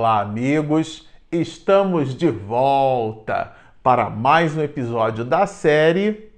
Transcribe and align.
Olá, 0.00 0.20
amigos! 0.22 1.06
Estamos 1.30 2.16
de 2.16 2.30
volta 2.30 3.52
para 3.82 4.08
mais 4.08 4.56
um 4.56 4.62
episódio 4.62 5.26
da 5.26 5.46
série 5.46 6.32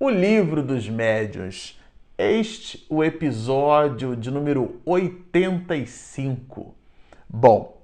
O 0.00 0.08
Livro 0.08 0.62
dos 0.62 0.88
Médiuns. 0.88 1.78
Este 2.16 2.86
o 2.88 3.04
episódio 3.04 4.16
de 4.16 4.30
número 4.30 4.80
85. 4.86 6.74
Bom, 7.28 7.76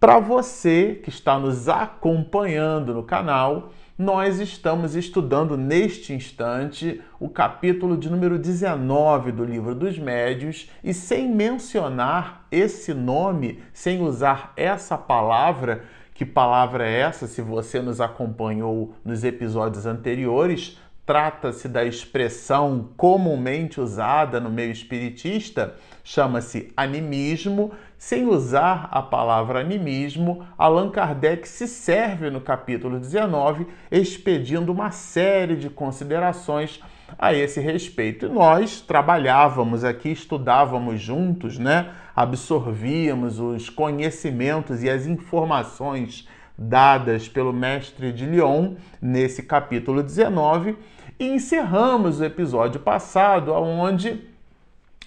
para 0.00 0.18
você 0.18 1.02
que 1.04 1.10
está 1.10 1.38
nos 1.38 1.68
acompanhando 1.68 2.94
no 2.94 3.02
canal, 3.02 3.74
nós 3.96 4.40
estamos 4.40 4.96
estudando 4.96 5.56
neste 5.56 6.12
instante 6.12 7.00
o 7.20 7.28
capítulo 7.28 7.96
de 7.96 8.10
número 8.10 8.36
19 8.38 9.30
do 9.30 9.44
Livro 9.44 9.72
dos 9.72 9.96
Médios 9.96 10.68
e 10.82 10.92
sem 10.92 11.32
mencionar 11.32 12.44
esse 12.50 12.92
nome, 12.92 13.62
sem 13.72 14.02
usar 14.02 14.52
essa 14.56 14.98
palavra, 14.98 15.84
que 16.12 16.24
palavra 16.24 16.88
é 16.88 17.00
essa? 17.02 17.28
Se 17.28 17.40
você 17.40 17.80
nos 17.80 18.00
acompanhou 18.00 18.94
nos 19.04 19.22
episódios 19.22 19.86
anteriores, 19.86 20.76
trata-se 21.06 21.68
da 21.68 21.84
expressão 21.84 22.88
comumente 22.96 23.80
usada 23.80 24.40
no 24.40 24.50
meio 24.50 24.70
espiritista, 24.70 25.74
chama-se 26.02 26.72
animismo. 26.76 27.72
Sem 27.98 28.26
usar 28.26 28.88
a 28.90 29.00
palavra 29.00 29.60
animismo, 29.60 30.46
Allan 30.58 30.90
Kardec 30.90 31.48
se 31.48 31.66
serve 31.66 32.28
no 32.28 32.40
capítulo 32.40 32.98
19, 32.98 33.66
expedindo 33.90 34.72
uma 34.72 34.90
série 34.90 35.56
de 35.56 35.70
considerações 35.70 36.82
a 37.18 37.32
esse 37.32 37.60
respeito. 37.60 38.26
E 38.26 38.28
nós 38.28 38.80
trabalhávamos 38.82 39.84
aqui, 39.84 40.10
estudávamos 40.10 41.00
juntos, 41.00 41.58
né? 41.58 41.90
absorvíamos 42.14 43.38
os 43.38 43.70
conhecimentos 43.70 44.82
e 44.82 44.90
as 44.90 45.06
informações 45.06 46.28
dadas 46.56 47.28
pelo 47.28 47.52
mestre 47.52 48.12
de 48.12 48.26
Lyon 48.26 48.74
nesse 49.00 49.42
capítulo 49.42 50.02
19 50.02 50.76
e 51.18 51.26
encerramos 51.26 52.20
o 52.20 52.24
episódio 52.24 52.80
passado 52.80 53.52
onde 53.52 54.22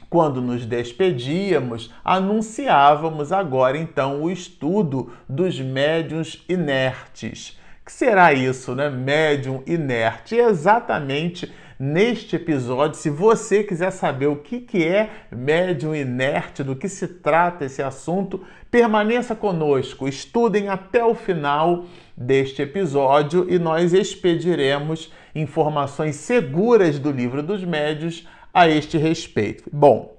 quando 0.10 0.42
nos 0.42 0.66
despedíamos, 0.66 1.92
anunciávamos 2.04 3.32
agora 3.32 3.78
então 3.78 4.24
o 4.24 4.32
estudo 4.32 5.12
dos 5.28 5.60
médiums 5.60 6.44
inertes. 6.48 7.60
Que 7.88 7.94
será 7.94 8.34
isso, 8.34 8.76
né? 8.76 8.90
Médium 8.90 9.64
inerte. 9.66 10.36
exatamente 10.36 11.50
neste 11.80 12.36
episódio. 12.36 12.98
Se 12.98 13.10
você 13.10 13.64
quiser 13.64 13.92
saber 13.92 14.28
o 14.28 14.36
que, 14.36 14.60
que 14.60 14.86
é 14.86 15.10
médium 15.32 15.96
inerte, 15.96 16.64
do 16.64 16.76
que 16.76 16.90
se 16.90 17.08
trata 17.08 17.64
esse 17.64 17.82
assunto, 17.82 18.44
permaneça 18.70 19.34
conosco, 19.38 20.06
estudem 20.06 20.68
até 20.68 21.02
o 21.02 21.16
final 21.16 21.86
deste 22.16 22.62
episódio 22.62 23.48
e 23.50 23.58
nós 23.58 23.94
expediremos 23.94 25.14
informações 25.34 26.18
seguras 26.18 27.00
do 27.00 27.10
livro 27.10 27.42
dos 27.42 27.64
médios 27.64 28.28
a 28.54 28.68
este 28.68 28.98
respeito. 28.98 29.64
Bom, 29.72 30.14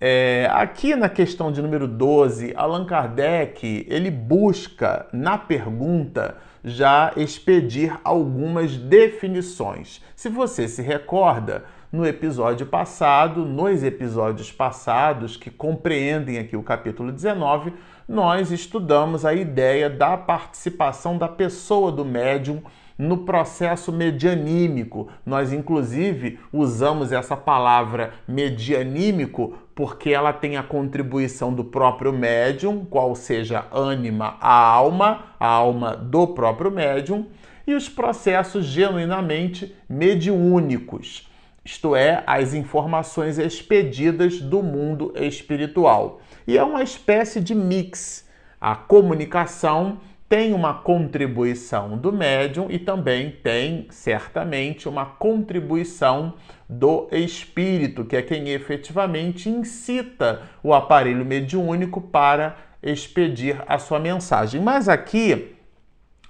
é, 0.00 0.48
aqui 0.50 0.96
na 0.96 1.10
questão 1.10 1.52
de 1.52 1.60
número 1.60 1.86
12, 1.86 2.54
Allan 2.56 2.86
Kardec 2.86 3.86
ele 3.90 4.10
busca 4.10 5.06
na 5.12 5.36
pergunta 5.36 6.38
já 6.64 7.12
expedir 7.16 7.98
algumas 8.04 8.76
definições. 8.76 10.02
Se 10.14 10.28
você 10.28 10.68
se 10.68 10.82
recorda, 10.82 11.64
no 11.92 12.06
episódio 12.06 12.66
passado, 12.66 13.44
nos 13.44 13.82
episódios 13.82 14.52
passados 14.52 15.36
que 15.36 15.50
compreendem 15.50 16.38
aqui 16.38 16.56
o 16.56 16.62
capítulo 16.62 17.10
19, 17.10 17.72
nós 18.08 18.52
estudamos 18.52 19.24
a 19.24 19.34
ideia 19.34 19.90
da 19.90 20.16
participação 20.16 21.18
da 21.18 21.26
pessoa 21.26 21.90
do 21.90 22.04
médium 22.04 22.62
no 23.00 23.18
processo 23.18 23.90
medianímico. 23.90 25.08
Nós, 25.24 25.52
inclusive, 25.54 26.38
usamos 26.52 27.12
essa 27.12 27.34
palavra 27.34 28.12
medianímico 28.28 29.54
porque 29.74 30.10
ela 30.10 30.34
tem 30.34 30.58
a 30.58 30.62
contribuição 30.62 31.54
do 31.54 31.64
próprio 31.64 32.12
médium, 32.12 32.84
qual 32.84 33.14
seja 33.14 33.64
ânima, 33.72 34.36
a 34.38 34.52
alma, 34.52 35.24
a 35.40 35.46
alma 35.46 35.96
do 35.96 36.26
próprio 36.28 36.70
médium, 36.70 37.26
e 37.66 37.72
os 37.72 37.88
processos 37.88 38.66
genuinamente 38.66 39.74
mediúnicos, 39.88 41.26
isto 41.64 41.96
é, 41.96 42.22
as 42.26 42.52
informações 42.52 43.38
expedidas 43.38 44.40
do 44.40 44.62
mundo 44.62 45.12
espiritual. 45.16 46.20
E 46.46 46.58
é 46.58 46.62
uma 46.62 46.82
espécie 46.82 47.40
de 47.40 47.54
mix. 47.54 48.28
A 48.60 48.74
comunicação 48.74 50.00
tem 50.30 50.54
uma 50.54 50.72
contribuição 50.72 51.98
do 51.98 52.12
médium 52.12 52.68
e 52.70 52.78
também 52.78 53.32
tem, 53.42 53.88
certamente, 53.90 54.88
uma 54.88 55.04
contribuição 55.04 56.34
do 56.68 57.08
espírito, 57.10 58.04
que 58.04 58.14
é 58.14 58.22
quem 58.22 58.48
efetivamente 58.50 59.48
incita 59.50 60.42
o 60.62 60.72
aparelho 60.72 61.24
mediúnico 61.24 62.00
para 62.00 62.56
expedir 62.80 63.60
a 63.66 63.76
sua 63.76 63.98
mensagem. 63.98 64.62
Mas 64.62 64.88
aqui. 64.88 65.56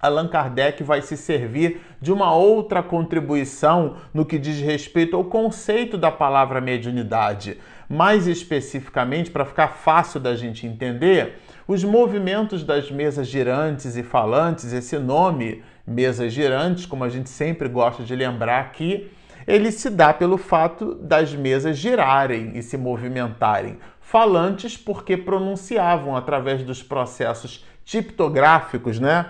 Allan 0.02 0.28
Kardec 0.28 0.82
vai 0.82 1.02
se 1.02 1.14
servir 1.14 1.82
de 2.00 2.10
uma 2.10 2.34
outra 2.34 2.82
contribuição 2.82 3.96
no 4.14 4.24
que 4.24 4.38
diz 4.38 4.58
respeito 4.62 5.14
ao 5.14 5.24
conceito 5.24 5.98
da 5.98 6.10
palavra 6.10 6.58
mediunidade. 6.58 7.58
Mais 7.92 8.28
especificamente, 8.28 9.32
para 9.32 9.44
ficar 9.44 9.66
fácil 9.66 10.20
da 10.20 10.36
gente 10.36 10.64
entender, 10.64 11.40
os 11.66 11.82
movimentos 11.82 12.62
das 12.62 12.88
mesas 12.88 13.26
girantes 13.26 13.96
e 13.96 14.04
falantes, 14.04 14.72
esse 14.72 14.96
nome, 14.96 15.64
mesas 15.84 16.32
girantes, 16.32 16.86
como 16.86 17.02
a 17.02 17.08
gente 17.08 17.28
sempre 17.28 17.68
gosta 17.68 18.04
de 18.04 18.14
lembrar 18.14 18.60
aqui, 18.60 19.10
ele 19.44 19.72
se 19.72 19.90
dá 19.90 20.14
pelo 20.14 20.38
fato 20.38 20.94
das 20.94 21.34
mesas 21.34 21.76
girarem 21.76 22.52
e 22.54 22.62
se 22.62 22.76
movimentarem. 22.76 23.78
Falantes 24.00 24.76
porque 24.76 25.16
pronunciavam 25.16 26.16
através 26.16 26.62
dos 26.62 26.84
processos 26.84 27.66
tiptográficos, 27.84 29.00
né? 29.00 29.26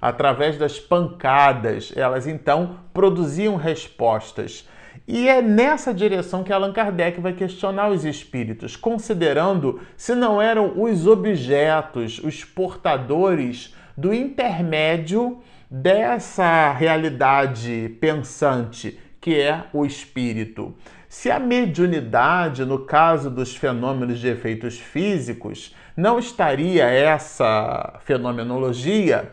Através 0.00 0.56
das 0.56 0.78
pancadas, 0.78 1.92
elas 1.96 2.28
então 2.28 2.76
produziam 2.94 3.56
respostas. 3.56 4.68
E 5.06 5.28
é 5.28 5.42
nessa 5.42 5.92
direção 5.92 6.44
que 6.44 6.52
Allan 6.52 6.72
Kardec 6.72 7.20
vai 7.20 7.32
questionar 7.32 7.88
os 7.90 8.04
espíritos, 8.04 8.76
considerando 8.76 9.80
se 9.96 10.14
não 10.14 10.40
eram 10.40 10.80
os 10.80 11.06
objetos, 11.06 12.20
os 12.20 12.44
portadores 12.44 13.74
do 13.96 14.14
intermédio 14.14 15.42
dessa 15.70 16.72
realidade 16.72 17.96
pensante 18.00 18.98
que 19.20 19.40
é 19.40 19.64
o 19.72 19.84
espírito. 19.86 20.74
Se 21.08 21.30
a 21.30 21.38
mediunidade, 21.38 22.64
no 22.64 22.80
caso 22.80 23.30
dos 23.30 23.54
fenômenos 23.54 24.18
de 24.18 24.28
efeitos 24.28 24.78
físicos, 24.78 25.74
não 25.96 26.18
estaria 26.18 26.84
essa 26.84 28.00
fenomenologia 28.04 29.30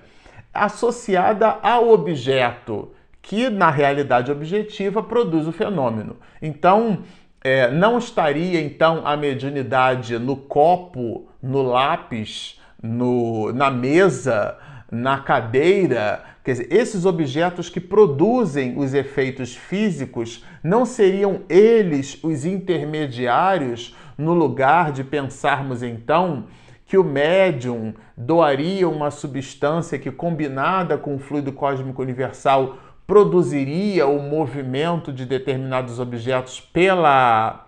associada 0.53 1.57
ao 1.61 1.89
objeto 1.89 2.91
que 3.21 3.49
na 3.49 3.69
realidade 3.69 4.31
objetiva 4.31 5.03
produz 5.03 5.47
o 5.47 5.51
fenômeno. 5.51 6.17
Então, 6.41 6.99
é, 7.43 7.71
não 7.71 7.97
estaria 7.97 8.61
então 8.61 9.05
a 9.05 9.15
mediunidade 9.15 10.17
no 10.17 10.35
copo, 10.35 11.27
no 11.41 11.61
lápis, 11.61 12.59
no, 12.81 13.51
na 13.53 13.69
mesa, 13.69 14.57
na 14.91 15.19
cadeira. 15.19 16.23
Quer 16.43 16.51
dizer, 16.51 16.67
esses 16.71 17.05
objetos 17.05 17.69
que 17.69 17.79
produzem 17.79 18.77
os 18.77 18.93
efeitos 18.93 19.55
físicos 19.55 20.43
não 20.63 20.85
seriam 20.85 21.41
eles 21.47 22.19
os 22.23 22.45
intermediários 22.45 23.95
no 24.17 24.33
lugar 24.33 24.91
de 24.91 25.03
pensarmos 25.03 25.81
então 25.83 26.45
que 26.85 26.97
o 26.97 27.03
médium 27.03 27.93
doaria 28.17 28.89
uma 28.89 29.11
substância 29.11 29.99
que, 29.99 30.09
combinada 30.09 30.97
com 30.97 31.15
o 31.15 31.19
fluido 31.19 31.53
cósmico 31.53 32.01
universal, 32.01 32.77
produziria 33.09 34.05
o 34.05 34.21
movimento 34.21 35.11
de 35.11 35.25
determinados 35.25 35.99
objetos 35.99 36.59
pela 36.61 37.65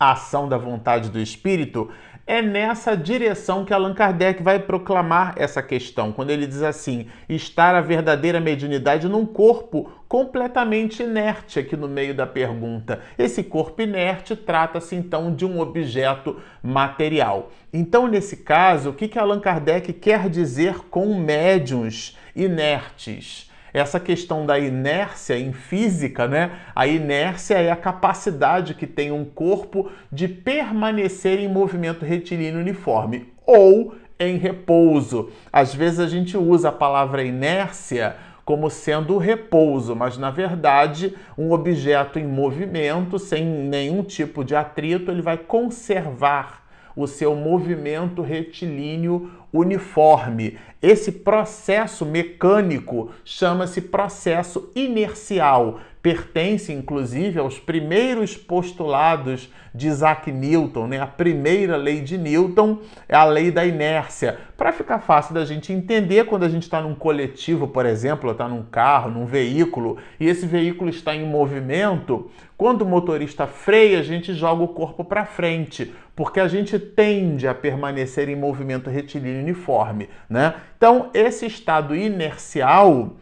ação 0.00 0.48
da 0.48 0.56
vontade 0.56 1.10
do 1.10 1.20
espírito, 1.20 1.90
é 2.26 2.40
nessa 2.40 2.96
direção 2.96 3.66
que 3.66 3.74
Allan 3.74 3.92
Kardec 3.92 4.42
vai 4.42 4.58
proclamar 4.58 5.34
essa 5.36 5.62
questão, 5.62 6.10
quando 6.10 6.30
ele 6.30 6.46
diz 6.46 6.62
assim: 6.62 7.06
estar 7.28 7.74
a 7.74 7.82
verdadeira 7.82 8.40
mediunidade 8.40 9.06
num 9.06 9.26
corpo 9.26 9.92
completamente 10.08 11.02
inerte, 11.02 11.58
aqui 11.58 11.76
no 11.76 11.86
meio 11.86 12.14
da 12.14 12.26
pergunta. 12.26 13.02
Esse 13.18 13.44
corpo 13.44 13.82
inerte 13.82 14.34
trata-se 14.34 14.96
então 14.96 15.34
de 15.34 15.44
um 15.44 15.60
objeto 15.60 16.40
material. 16.62 17.52
Então, 17.70 18.08
nesse 18.08 18.38
caso, 18.38 18.88
o 18.88 18.94
que, 18.94 19.06
que 19.06 19.18
Allan 19.18 19.38
Kardec 19.38 19.92
quer 19.92 20.30
dizer 20.30 20.78
com 20.88 21.14
médiums 21.20 22.16
inertes? 22.34 23.45
Essa 23.78 24.00
questão 24.00 24.46
da 24.46 24.58
inércia 24.58 25.38
em 25.38 25.52
física, 25.52 26.26
né? 26.26 26.50
A 26.74 26.86
inércia 26.86 27.58
é 27.58 27.70
a 27.70 27.76
capacidade 27.76 28.72
que 28.72 28.86
tem 28.86 29.12
um 29.12 29.22
corpo 29.22 29.90
de 30.10 30.26
permanecer 30.26 31.40
em 31.40 31.48
movimento 31.48 32.02
retilíneo 32.02 32.60
uniforme 32.60 33.34
ou 33.44 33.94
em 34.18 34.38
repouso. 34.38 35.30
Às 35.52 35.74
vezes 35.74 36.00
a 36.00 36.08
gente 36.08 36.38
usa 36.38 36.70
a 36.70 36.72
palavra 36.72 37.22
inércia 37.22 38.16
como 38.46 38.70
sendo 38.70 39.18
repouso, 39.18 39.94
mas 39.94 40.16
na 40.16 40.30
verdade, 40.30 41.14
um 41.36 41.52
objeto 41.52 42.18
em 42.18 42.26
movimento, 42.26 43.18
sem 43.18 43.44
nenhum 43.44 44.02
tipo 44.02 44.42
de 44.42 44.56
atrito, 44.56 45.10
ele 45.10 45.20
vai 45.20 45.36
conservar 45.36 46.64
o 46.96 47.06
seu 47.06 47.34
movimento 47.36 48.22
retilíneo 48.22 49.30
uniforme. 49.52 50.56
Esse 50.82 51.10
processo 51.10 52.04
mecânico 52.04 53.10
chama-se 53.24 53.80
processo 53.80 54.70
inercial 54.74 55.80
pertence 56.06 56.72
inclusive 56.72 57.36
aos 57.36 57.58
primeiros 57.58 58.36
postulados 58.36 59.50
de 59.74 59.88
Isaac 59.88 60.30
Newton, 60.30 60.86
né? 60.86 61.00
A 61.00 61.06
primeira 61.06 61.76
lei 61.76 62.00
de 62.00 62.16
Newton 62.16 62.78
é 63.08 63.16
a 63.16 63.24
lei 63.24 63.50
da 63.50 63.66
inércia. 63.66 64.38
Para 64.56 64.72
ficar 64.72 65.00
fácil 65.00 65.34
da 65.34 65.44
gente 65.44 65.72
entender, 65.72 66.24
quando 66.26 66.44
a 66.44 66.48
gente 66.48 66.62
está 66.62 66.80
num 66.80 66.94
coletivo, 66.94 67.66
por 67.66 67.84
exemplo, 67.84 68.30
está 68.30 68.46
num 68.46 68.62
carro, 68.62 69.10
num 69.10 69.26
veículo, 69.26 69.98
e 70.20 70.28
esse 70.28 70.46
veículo 70.46 70.90
está 70.90 71.12
em 71.12 71.26
movimento, 71.26 72.30
quando 72.56 72.82
o 72.82 72.86
motorista 72.86 73.48
freia, 73.48 73.98
a 73.98 74.02
gente 74.02 74.32
joga 74.32 74.62
o 74.62 74.68
corpo 74.68 75.04
para 75.04 75.26
frente, 75.26 75.92
porque 76.14 76.40
a 76.40 76.48
gente 76.48 76.78
tende 76.78 77.46
a 77.46 77.54
permanecer 77.54 78.28
em 78.28 78.36
movimento 78.36 78.88
retilíneo 78.88 79.42
uniforme, 79.42 80.08
né? 80.30 80.54
Então, 80.76 81.10
esse 81.14 81.46
estado 81.46 81.94
inercial 81.94 83.16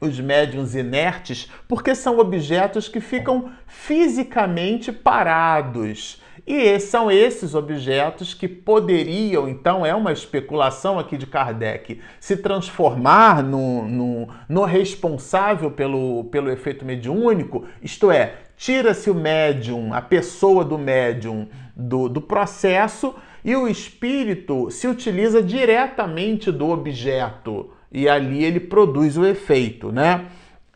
os 0.00 0.20
médiums 0.20 0.74
inertes, 0.74 1.50
porque 1.66 1.94
são 1.94 2.18
objetos 2.18 2.88
que 2.88 3.00
ficam 3.00 3.50
fisicamente 3.66 4.92
parados. 4.92 6.20
E 6.46 6.78
são 6.78 7.10
esses 7.10 7.54
objetos 7.54 8.32
que 8.32 8.46
poderiam, 8.46 9.48
então, 9.48 9.84
é 9.84 9.94
uma 9.94 10.12
especulação 10.12 10.98
aqui 10.98 11.16
de 11.16 11.26
Kardec, 11.26 12.00
se 12.20 12.36
transformar 12.36 13.42
no, 13.42 13.88
no, 13.88 14.28
no 14.48 14.64
responsável 14.64 15.70
pelo, 15.70 16.24
pelo 16.24 16.50
efeito 16.50 16.84
mediúnico, 16.84 17.64
isto 17.82 18.12
é, 18.12 18.34
tira-se 18.56 19.10
o 19.10 19.14
médium, 19.14 19.92
a 19.92 20.00
pessoa 20.00 20.64
do 20.64 20.78
médium 20.78 21.48
do, 21.74 22.08
do 22.08 22.20
processo 22.20 23.14
e 23.46 23.54
o 23.54 23.68
espírito 23.68 24.72
se 24.72 24.88
utiliza 24.88 25.40
diretamente 25.40 26.50
do 26.50 26.68
objeto 26.68 27.70
e 27.92 28.08
ali 28.08 28.44
ele 28.44 28.58
produz 28.58 29.16
o 29.16 29.24
efeito, 29.24 29.92
né? 29.92 30.26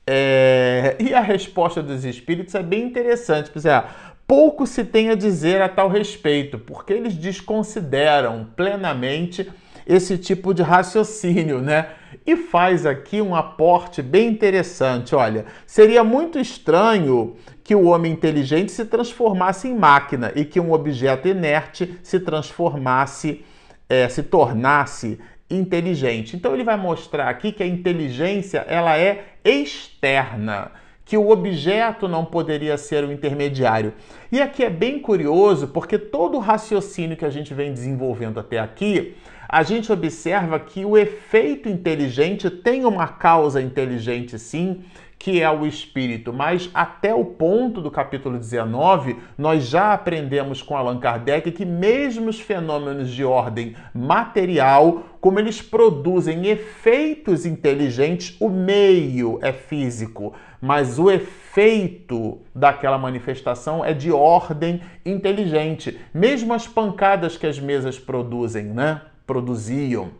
É... 0.06 0.96
E 1.00 1.12
a 1.12 1.20
resposta 1.20 1.82
dos 1.82 2.04
espíritos 2.04 2.54
é 2.54 2.62
bem 2.62 2.84
interessante, 2.84 3.50
porque 3.50 3.68
ah, 3.68 3.88
pouco 4.24 4.68
se 4.68 4.84
tem 4.84 5.10
a 5.10 5.16
dizer 5.16 5.60
a 5.60 5.68
tal 5.68 5.88
respeito, 5.88 6.60
porque 6.60 6.92
eles 6.92 7.16
desconsideram 7.16 8.46
plenamente 8.54 9.50
esse 9.84 10.16
tipo 10.16 10.54
de 10.54 10.62
raciocínio, 10.62 11.60
né? 11.60 11.88
E 12.26 12.36
faz 12.36 12.84
aqui 12.84 13.20
um 13.20 13.34
aporte 13.34 14.02
bem 14.02 14.28
interessante. 14.28 15.14
Olha, 15.14 15.46
seria 15.66 16.02
muito 16.02 16.38
estranho 16.38 17.36
que 17.62 17.74
o 17.74 17.86
homem 17.86 18.12
inteligente 18.12 18.72
se 18.72 18.84
transformasse 18.84 19.68
em 19.68 19.74
máquina 19.74 20.32
e 20.34 20.44
que 20.44 20.58
um 20.58 20.72
objeto 20.72 21.28
inerte 21.28 21.98
se 22.02 22.18
transformasse, 22.20 23.44
é, 23.88 24.08
se 24.08 24.22
tornasse 24.22 25.18
inteligente. 25.50 26.36
Então 26.36 26.54
ele 26.54 26.64
vai 26.64 26.76
mostrar 26.76 27.28
aqui 27.28 27.52
que 27.52 27.62
a 27.62 27.66
inteligência 27.66 28.64
ela 28.68 28.98
é 28.98 29.24
externa, 29.44 30.70
que 31.10 31.16
o 31.16 31.30
objeto 31.30 32.06
não 32.06 32.24
poderia 32.24 32.78
ser 32.78 33.02
o 33.02 33.10
intermediário. 33.10 33.94
E 34.30 34.40
aqui 34.40 34.62
é 34.62 34.70
bem 34.70 35.00
curioso, 35.00 35.66
porque 35.66 35.98
todo 35.98 36.36
o 36.36 36.38
raciocínio 36.38 37.16
que 37.16 37.24
a 37.24 37.30
gente 37.30 37.52
vem 37.52 37.72
desenvolvendo 37.72 38.38
até 38.38 38.60
aqui, 38.60 39.16
a 39.48 39.64
gente 39.64 39.90
observa 39.90 40.60
que 40.60 40.84
o 40.84 40.96
efeito 40.96 41.68
inteligente 41.68 42.48
tem 42.48 42.84
uma 42.84 43.08
causa 43.08 43.60
inteligente 43.60 44.38
sim, 44.38 44.84
que 45.20 45.42
é 45.42 45.50
o 45.50 45.66
espírito, 45.66 46.32
mas 46.32 46.70
até 46.72 47.14
o 47.14 47.26
ponto 47.26 47.82
do 47.82 47.90
capítulo 47.90 48.38
19, 48.38 49.18
nós 49.36 49.68
já 49.68 49.92
aprendemos 49.92 50.62
com 50.62 50.74
Allan 50.74 50.98
Kardec 50.98 51.52
que 51.52 51.66
mesmo 51.66 52.30
os 52.30 52.40
fenômenos 52.40 53.10
de 53.10 53.22
ordem 53.22 53.76
material, 53.94 55.04
como 55.20 55.38
eles 55.38 55.60
produzem 55.60 56.46
efeitos 56.46 57.44
inteligentes, 57.44 58.34
o 58.40 58.48
meio 58.48 59.38
é 59.42 59.52
físico, 59.52 60.32
mas 60.58 60.98
o 60.98 61.10
efeito 61.10 62.40
daquela 62.54 62.96
manifestação 62.96 63.84
é 63.84 63.92
de 63.92 64.10
ordem 64.10 64.80
inteligente. 65.04 66.00
Mesmo 66.14 66.54
as 66.54 66.66
pancadas 66.66 67.36
que 67.36 67.46
as 67.46 67.60
mesas 67.60 67.98
produzem, 67.98 68.64
né? 68.64 69.02
Produziam 69.26 70.12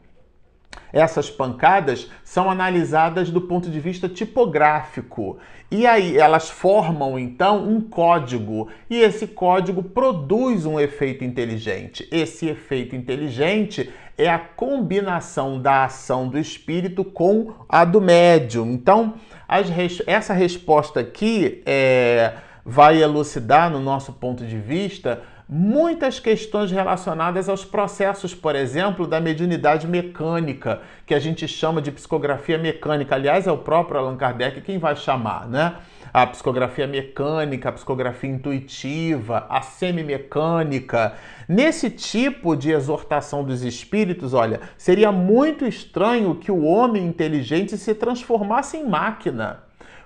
essas 0.92 1.30
pancadas 1.30 2.10
são 2.24 2.50
analisadas 2.50 3.30
do 3.30 3.40
ponto 3.40 3.70
de 3.70 3.80
vista 3.80 4.08
tipográfico. 4.08 5.38
E 5.70 5.86
aí 5.86 6.18
elas 6.18 6.50
formam 6.50 7.18
então 7.18 7.68
um 7.68 7.80
código, 7.80 8.68
e 8.88 8.98
esse 8.98 9.28
código 9.28 9.82
produz 9.82 10.66
um 10.66 10.80
efeito 10.80 11.24
inteligente. 11.24 12.08
Esse 12.10 12.48
efeito 12.48 12.96
inteligente 12.96 13.90
é 14.18 14.28
a 14.28 14.38
combinação 14.38 15.60
da 15.60 15.84
ação 15.84 16.28
do 16.28 16.38
espírito 16.38 17.04
com 17.04 17.52
a 17.68 17.84
do 17.84 18.00
médium. 18.00 18.72
Então, 18.72 19.14
res... 19.48 20.02
essa 20.06 20.34
resposta 20.34 21.00
aqui 21.00 21.62
é... 21.64 22.34
vai 22.64 23.00
elucidar, 23.00 23.70
no 23.70 23.80
nosso 23.80 24.12
ponto 24.12 24.44
de 24.44 24.58
vista, 24.58 25.22
muitas 25.52 26.20
questões 26.20 26.70
relacionadas 26.70 27.48
aos 27.48 27.64
processos, 27.64 28.32
por 28.32 28.54
exemplo, 28.54 29.04
da 29.04 29.20
mediunidade 29.20 29.88
mecânica, 29.88 30.80
que 31.04 31.12
a 31.12 31.18
gente 31.18 31.48
chama 31.48 31.82
de 31.82 31.90
psicografia 31.90 32.56
mecânica. 32.56 33.16
Aliás, 33.16 33.48
é 33.48 33.52
o 33.52 33.58
próprio 33.58 33.98
Allan 33.98 34.16
Kardec 34.16 34.60
quem 34.60 34.78
vai 34.78 34.94
chamar, 34.94 35.48
né? 35.48 35.74
A 36.14 36.24
psicografia 36.24 36.86
mecânica, 36.86 37.68
a 37.68 37.72
psicografia 37.72 38.30
intuitiva, 38.30 39.46
a 39.50 39.60
semimecânica. 39.60 41.14
Nesse 41.48 41.90
tipo 41.90 42.54
de 42.54 42.70
exortação 42.70 43.42
dos 43.42 43.62
espíritos, 43.64 44.32
olha, 44.32 44.60
seria 44.78 45.10
muito 45.10 45.66
estranho 45.66 46.36
que 46.36 46.52
o 46.52 46.62
homem 46.62 47.04
inteligente 47.04 47.76
se 47.76 47.92
transformasse 47.92 48.76
em 48.76 48.88
máquina. 48.88 49.64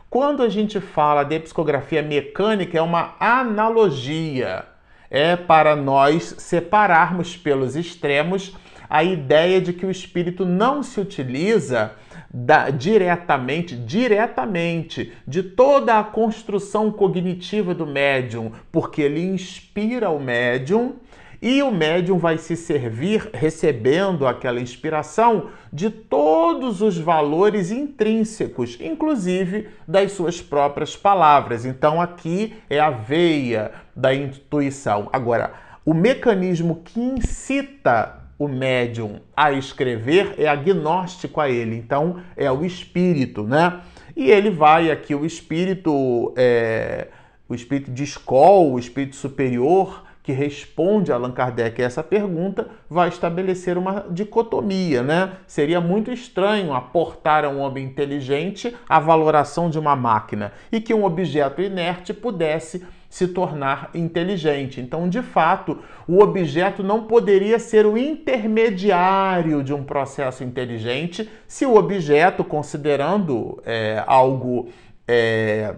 Quando 0.09 0.43
a 0.43 0.49
gente 0.49 0.81
fala 0.81 1.23
de 1.23 1.39
psicografia 1.41 2.03
mecânica, 2.03 2.79
é 2.79 2.83
uma 2.83 3.15
analogia 3.21 4.74
é 5.15 5.37
para 5.37 5.77
nós 5.77 6.35
separarmos 6.39 7.37
pelos 7.37 7.77
extremos 7.77 8.57
a 8.91 9.05
ideia 9.05 9.61
de 9.61 9.73
que 9.73 9.87
o 9.87 9.91
espírito 9.91 10.45
não 10.45 10.83
se 10.83 11.01
utiliza 11.01 11.93
da, 12.29 12.69
diretamente, 12.69 13.77
diretamente 13.77 15.13
de 15.25 15.41
toda 15.41 16.01
a 16.01 16.03
construção 16.03 16.91
cognitiva 16.91 17.73
do 17.73 17.87
médium, 17.87 18.51
porque 18.73 19.03
ele 19.03 19.21
inspira 19.21 20.11
o 20.11 20.19
médium 20.19 20.97
e 21.41 21.63
o 21.63 21.71
médium 21.71 22.19
vai 22.19 22.39
se 22.39 22.57
servir, 22.57 23.29
recebendo 23.33 24.27
aquela 24.27 24.61
inspiração, 24.61 25.51
de 25.73 25.91
todos 25.91 26.81
os 26.81 26.97
valores 26.97 27.71
intrínsecos, 27.71 28.79
inclusive 28.81 29.69
das 29.87 30.13
suas 30.13 30.41
próprias 30.41 30.97
palavras. 30.97 31.67
Então, 31.67 32.01
aqui 32.01 32.55
é 32.69 32.81
a 32.81 32.91
veia 32.91 33.84
da 33.95 34.15
intuição. 34.15 35.09
Agora, 35.13 35.53
o 35.85 35.93
mecanismo 35.93 36.83
que 36.85 37.01
incita 37.01 38.25
o 38.39 38.49
médium 38.49 39.21
a 39.37 39.53
escrever 39.53 40.35
é 40.39 40.49
agnóstico 40.49 41.41
a 41.41 41.49
ele, 41.49 41.77
então 41.77 42.21
é 42.37 42.51
o 42.51 42.65
espírito, 42.65 43.45
né? 43.45 43.81
E 44.17 44.31
ele 44.31 44.51
vai 44.51 44.91
aqui, 44.91 45.15
o 45.15 45.25
espírito, 45.25 46.33
é, 46.37 47.09
o 47.49 47.55
espírito 47.55 47.91
de 47.91 48.03
escola, 48.03 48.73
o 48.73 48.79
espírito 48.79 49.17
superior, 49.17 50.05
que 50.25 50.33
responde 50.33 51.13
a 51.13 51.17
Allan 51.17 51.33
Kardec 51.33 51.83
essa 51.83 52.03
pergunta 52.03 52.71
vai 52.89 53.11
estabelecer 53.11 53.77
uma 53.77 54.07
dicotomia, 54.11 55.03
né? 55.03 55.33
Seria 55.47 55.83
muito 55.83 56.11
estranho 56.11 56.73
aportar 56.73 57.45
a 57.45 57.51
um 57.51 57.61
homem 57.61 57.85
inteligente 57.85 58.75
a 58.89 58.99
valoração 58.99 59.69
de 59.69 59.79
uma 59.79 59.95
máquina 59.95 60.53
e 60.73 60.81
que 60.81 60.95
um 60.95 61.05
objeto 61.05 61.61
inerte 61.61 62.15
pudesse 62.15 62.87
se 63.15 63.29
tornar 63.29 63.91
inteligente. 63.95 64.81
Então, 64.81 65.09
de 65.09 65.23
fato, 65.23 65.79
o 66.05 66.21
objeto 66.21 66.83
não 66.83 67.05
poderia 67.05 67.61
ser 67.61 67.87
o 67.87 67.97
intermediário 67.97 69.63
de 69.63 69.73
um 69.73 69.85
processo 69.85 70.43
inteligente 70.43 71.31
se 71.47 71.65
o 71.65 71.77
objeto, 71.77 72.43
considerando 72.43 73.63
é, 73.65 74.03
algo 74.05 74.69
é, 75.07 75.77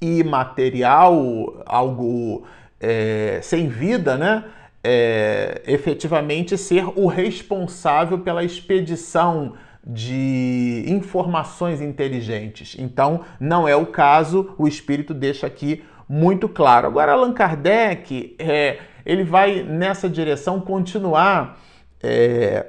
imaterial, 0.00 1.62
algo 1.64 2.42
é, 2.80 3.38
sem 3.40 3.68
vida, 3.68 4.16
né? 4.16 4.44
É, 4.82 5.62
efetivamente 5.64 6.58
ser 6.58 6.84
o 6.98 7.06
responsável 7.06 8.18
pela 8.18 8.42
expedição 8.42 9.52
de 9.86 10.84
informações 10.88 11.80
inteligentes. 11.80 12.74
Então, 12.76 13.20
não 13.38 13.68
é 13.68 13.76
o 13.76 13.86
caso, 13.86 14.54
o 14.58 14.66
espírito 14.66 15.14
deixa 15.14 15.46
aqui 15.46 15.84
muito 16.12 16.46
claro. 16.46 16.88
Agora, 16.88 17.12
Allan 17.12 17.32
Kardec, 17.32 18.36
é, 18.38 18.80
ele 19.06 19.24
vai 19.24 19.62
nessa 19.62 20.10
direção 20.10 20.60
continuar 20.60 21.58
é, 22.02 22.66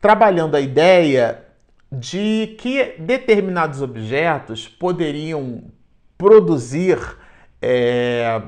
trabalhando 0.00 0.54
a 0.54 0.60
ideia 0.60 1.44
de 1.92 2.56
que 2.58 2.94
determinados 2.98 3.82
objetos 3.82 4.66
poderiam 4.66 5.64
produzir 6.16 6.98
é, 7.60 8.40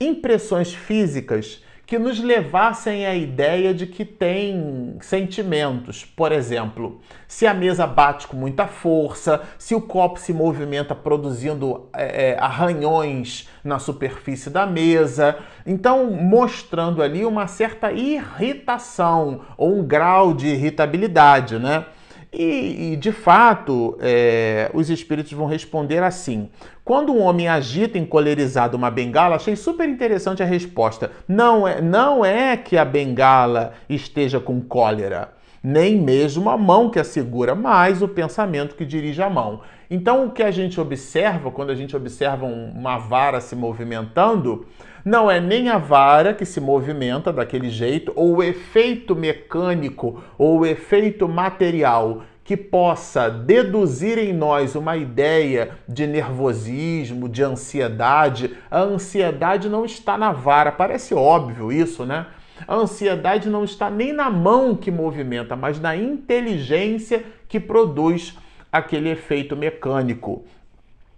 impressões 0.00 0.72
físicas 0.72 1.62
que 1.88 1.98
nos 1.98 2.20
levassem 2.20 3.06
à 3.06 3.14
ideia 3.14 3.72
de 3.72 3.86
que 3.86 4.04
tem 4.04 4.98
sentimentos. 5.00 6.04
Por 6.04 6.32
exemplo, 6.32 7.00
se 7.26 7.46
a 7.46 7.54
mesa 7.54 7.86
bate 7.86 8.26
com 8.26 8.36
muita 8.36 8.66
força, 8.66 9.40
se 9.56 9.74
o 9.74 9.80
copo 9.80 10.20
se 10.20 10.34
movimenta 10.34 10.94
produzindo 10.94 11.88
é, 11.94 12.32
é, 12.32 12.38
arranhões 12.38 13.48
na 13.64 13.78
superfície 13.78 14.50
da 14.50 14.66
mesa. 14.66 15.38
Então, 15.64 16.10
mostrando 16.10 17.02
ali 17.02 17.24
uma 17.24 17.46
certa 17.46 17.90
irritação 17.90 19.40
ou 19.56 19.78
um 19.78 19.82
grau 19.82 20.34
de 20.34 20.48
irritabilidade, 20.48 21.58
né? 21.58 21.86
E, 22.30 22.92
e 22.92 22.96
de 22.96 23.10
fato, 23.10 23.96
é, 24.00 24.70
os 24.74 24.90
espíritos 24.90 25.32
vão 25.32 25.46
responder 25.46 26.02
assim. 26.02 26.50
Quando 26.88 27.12
um 27.12 27.20
homem 27.20 27.46
agita 27.48 27.98
encolerizado 27.98 28.74
uma 28.74 28.90
bengala, 28.90 29.36
achei 29.36 29.54
super 29.54 29.86
interessante 29.86 30.42
a 30.42 30.46
resposta. 30.46 31.10
Não 31.28 31.68
é, 31.68 31.82
não 31.82 32.24
é 32.24 32.56
que 32.56 32.78
a 32.78 32.84
bengala 32.86 33.74
esteja 33.90 34.40
com 34.40 34.58
cólera, 34.58 35.34
nem 35.62 36.00
mesmo 36.00 36.48
a 36.48 36.56
mão 36.56 36.88
que 36.88 36.98
a 36.98 37.04
segura, 37.04 37.54
mas 37.54 38.00
o 38.00 38.08
pensamento 38.08 38.74
que 38.74 38.86
dirige 38.86 39.20
a 39.20 39.28
mão. 39.28 39.60
Então, 39.90 40.24
o 40.24 40.30
que 40.30 40.42
a 40.42 40.50
gente 40.50 40.80
observa, 40.80 41.50
quando 41.50 41.68
a 41.68 41.74
gente 41.74 41.94
observa 41.94 42.46
uma 42.46 42.96
vara 42.96 43.38
se 43.38 43.54
movimentando, 43.54 44.64
não 45.04 45.30
é 45.30 45.38
nem 45.38 45.68
a 45.68 45.76
vara 45.76 46.32
que 46.32 46.46
se 46.46 46.58
movimenta 46.58 47.30
daquele 47.30 47.68
jeito, 47.68 48.14
ou 48.16 48.36
o 48.36 48.42
efeito 48.42 49.14
mecânico, 49.14 50.24
ou 50.38 50.60
o 50.60 50.66
efeito 50.66 51.28
material 51.28 52.22
que 52.48 52.56
possa 52.56 53.28
deduzir 53.28 54.16
em 54.16 54.32
nós 54.32 54.74
uma 54.74 54.96
ideia 54.96 55.72
de 55.86 56.06
nervosismo, 56.06 57.28
de 57.28 57.42
ansiedade. 57.42 58.56
A 58.70 58.80
ansiedade 58.80 59.68
não 59.68 59.84
está 59.84 60.16
na 60.16 60.32
vara, 60.32 60.72
parece 60.72 61.12
óbvio 61.12 61.70
isso, 61.70 62.06
né? 62.06 62.24
A 62.66 62.74
ansiedade 62.74 63.50
não 63.50 63.64
está 63.64 63.90
nem 63.90 64.14
na 64.14 64.30
mão 64.30 64.74
que 64.74 64.90
movimenta, 64.90 65.54
mas 65.54 65.78
na 65.78 65.94
inteligência 65.94 67.22
que 67.46 67.60
produz 67.60 68.34
aquele 68.72 69.10
efeito 69.10 69.54
mecânico. 69.54 70.42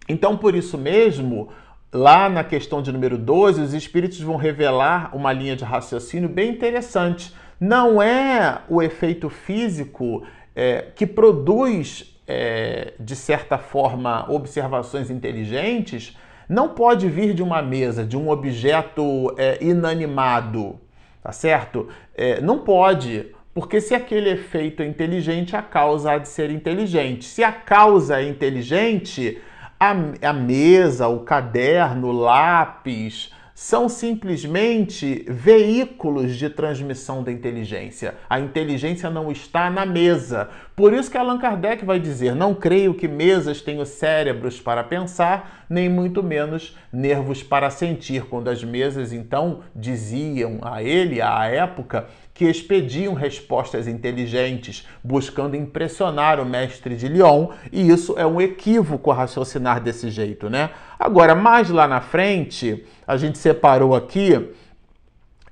Então, 0.09 0.37
por 0.37 0.57
isso 0.57 0.77
mesmo, 0.77 1.49
lá 1.93 2.29
na 2.29 2.43
questão 2.43 2.83
de 2.83 2.91
número 2.91 3.17
12, 3.17 3.63
os 3.63 3.73
espíritos 3.73 4.21
vão 4.21 4.35
revelar 4.35 5.15
uma 5.15 5.33
linha 5.33 5.55
de 5.55 5.63
raciocínio 5.63 6.29
bem 6.29 6.51
interessante. 6.51 7.33
Não 7.61 8.03
é 8.03 8.63
o 8.69 8.83
efeito 8.83 9.29
físico 9.29 10.25
é, 10.61 10.89
que 10.95 11.07
produz, 11.07 12.21
é, 12.29 12.93
de 13.01 13.17
certa 13.17 13.57
forma, 13.57 14.31
observações 14.31 15.09
inteligentes, 15.09 16.15
não 16.47 16.69
pode 16.69 17.09
vir 17.09 17.33
de 17.33 17.43
uma 17.43 17.63
mesa, 17.63 18.05
de 18.05 18.15
um 18.15 18.29
objeto 18.29 19.35
é, 19.39 19.57
inanimado, 19.65 20.79
tá 21.23 21.33
certo? 21.33 21.89
É, 22.15 22.43
não 22.43 22.59
pode. 22.59 23.35
Porque 23.55 23.81
se 23.81 23.95
aquele 23.95 24.29
efeito 24.29 24.83
é 24.83 24.87
inteligente, 24.87 25.57
a 25.57 25.63
causa 25.63 26.13
há 26.13 26.19
de 26.19 26.29
ser 26.29 26.51
inteligente. 26.51 27.25
Se 27.25 27.43
a 27.43 27.53
causa 27.53 28.21
é 28.21 28.29
inteligente, 28.29 29.41
a, 29.79 29.93
a 30.29 30.33
mesa, 30.35 31.09
o 31.09 31.21
caderno, 31.21 32.09
o 32.09 32.13
lápis, 32.13 33.33
são 33.61 33.91
simplesmente 33.91 35.23
veículos 35.29 36.35
de 36.37 36.49
transmissão 36.49 37.23
da 37.23 37.31
inteligência. 37.31 38.15
A 38.29 38.41
inteligência 38.41 39.11
não 39.11 39.31
está 39.31 39.69
na 39.69 39.85
mesa. 39.85 40.49
Por 40.75 40.95
isso 40.95 41.11
que 41.11 41.19
Allan 41.19 41.37
Kardec 41.37 41.85
vai 41.85 42.01
dizer: 42.01 42.35
não 42.35 42.55
creio 42.55 42.95
que 42.95 43.07
mesas 43.07 43.61
tenham 43.61 43.85
cérebros 43.85 44.59
para 44.59 44.83
pensar, 44.83 45.67
nem 45.69 45.91
muito 45.91 46.23
menos 46.23 46.75
nervos 46.91 47.43
para 47.43 47.69
sentir. 47.69 48.25
Quando 48.25 48.49
as 48.49 48.65
mesas 48.65 49.13
então 49.13 49.61
diziam 49.77 50.61
a 50.63 50.83
ele, 50.83 51.21
à 51.21 51.45
época, 51.45 52.07
que 52.41 52.47
expediam 52.47 53.13
respostas 53.13 53.87
inteligentes, 53.87 54.89
buscando 55.05 55.55
impressionar 55.55 56.41
o 56.41 56.47
mestre 56.47 56.97
de 56.97 57.07
Lyon, 57.07 57.49
e 57.71 57.91
isso 57.91 58.15
é 58.17 58.25
um 58.25 58.41
equívoco 58.41 59.13
raciocinar 59.13 59.79
desse 59.79 60.09
jeito, 60.09 60.49
né? 60.49 60.71
Agora, 60.99 61.35
mais 61.35 61.69
lá 61.69 61.87
na 61.87 62.01
frente, 62.01 62.83
a 63.07 63.19
gente 63.19 63.37
separou 63.37 63.95
aqui 63.95 64.53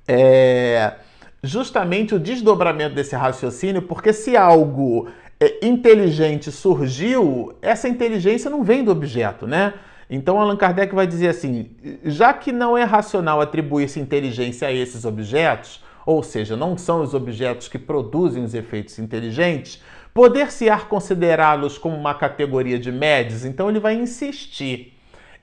é, 0.08 0.94
justamente 1.42 2.14
o 2.14 2.18
desdobramento 2.18 2.94
desse 2.94 3.14
raciocínio, 3.14 3.82
porque 3.82 4.10
se 4.14 4.34
algo 4.34 5.08
é, 5.38 5.66
inteligente 5.66 6.50
surgiu, 6.50 7.52
essa 7.60 7.86
inteligência 7.86 8.50
não 8.50 8.64
vem 8.64 8.82
do 8.82 8.90
objeto, 8.90 9.46
né? 9.46 9.74
Então 10.08 10.40
Allan 10.40 10.56
Kardec 10.56 10.94
vai 10.94 11.06
dizer 11.06 11.28
assim: 11.28 11.68
já 12.02 12.32
que 12.32 12.50
não 12.50 12.78
é 12.78 12.84
racional 12.84 13.42
atribuir-se 13.42 14.00
inteligência 14.00 14.66
a 14.66 14.72
esses 14.72 15.04
objetos, 15.04 15.86
ou 16.08 16.22
seja, 16.22 16.56
não 16.56 16.78
são 16.78 17.02
os 17.02 17.12
objetos 17.12 17.68
que 17.68 17.78
produzem 17.78 18.42
os 18.42 18.54
efeitos 18.54 18.98
inteligentes, 18.98 19.82
poder-se-á 20.14 20.80
considerá-los 20.80 21.76
como 21.76 21.94
uma 21.94 22.14
categoria 22.14 22.78
de 22.78 22.90
médios, 22.90 23.44
então 23.44 23.68
ele 23.68 23.78
vai 23.78 23.92
insistir. 23.92 24.98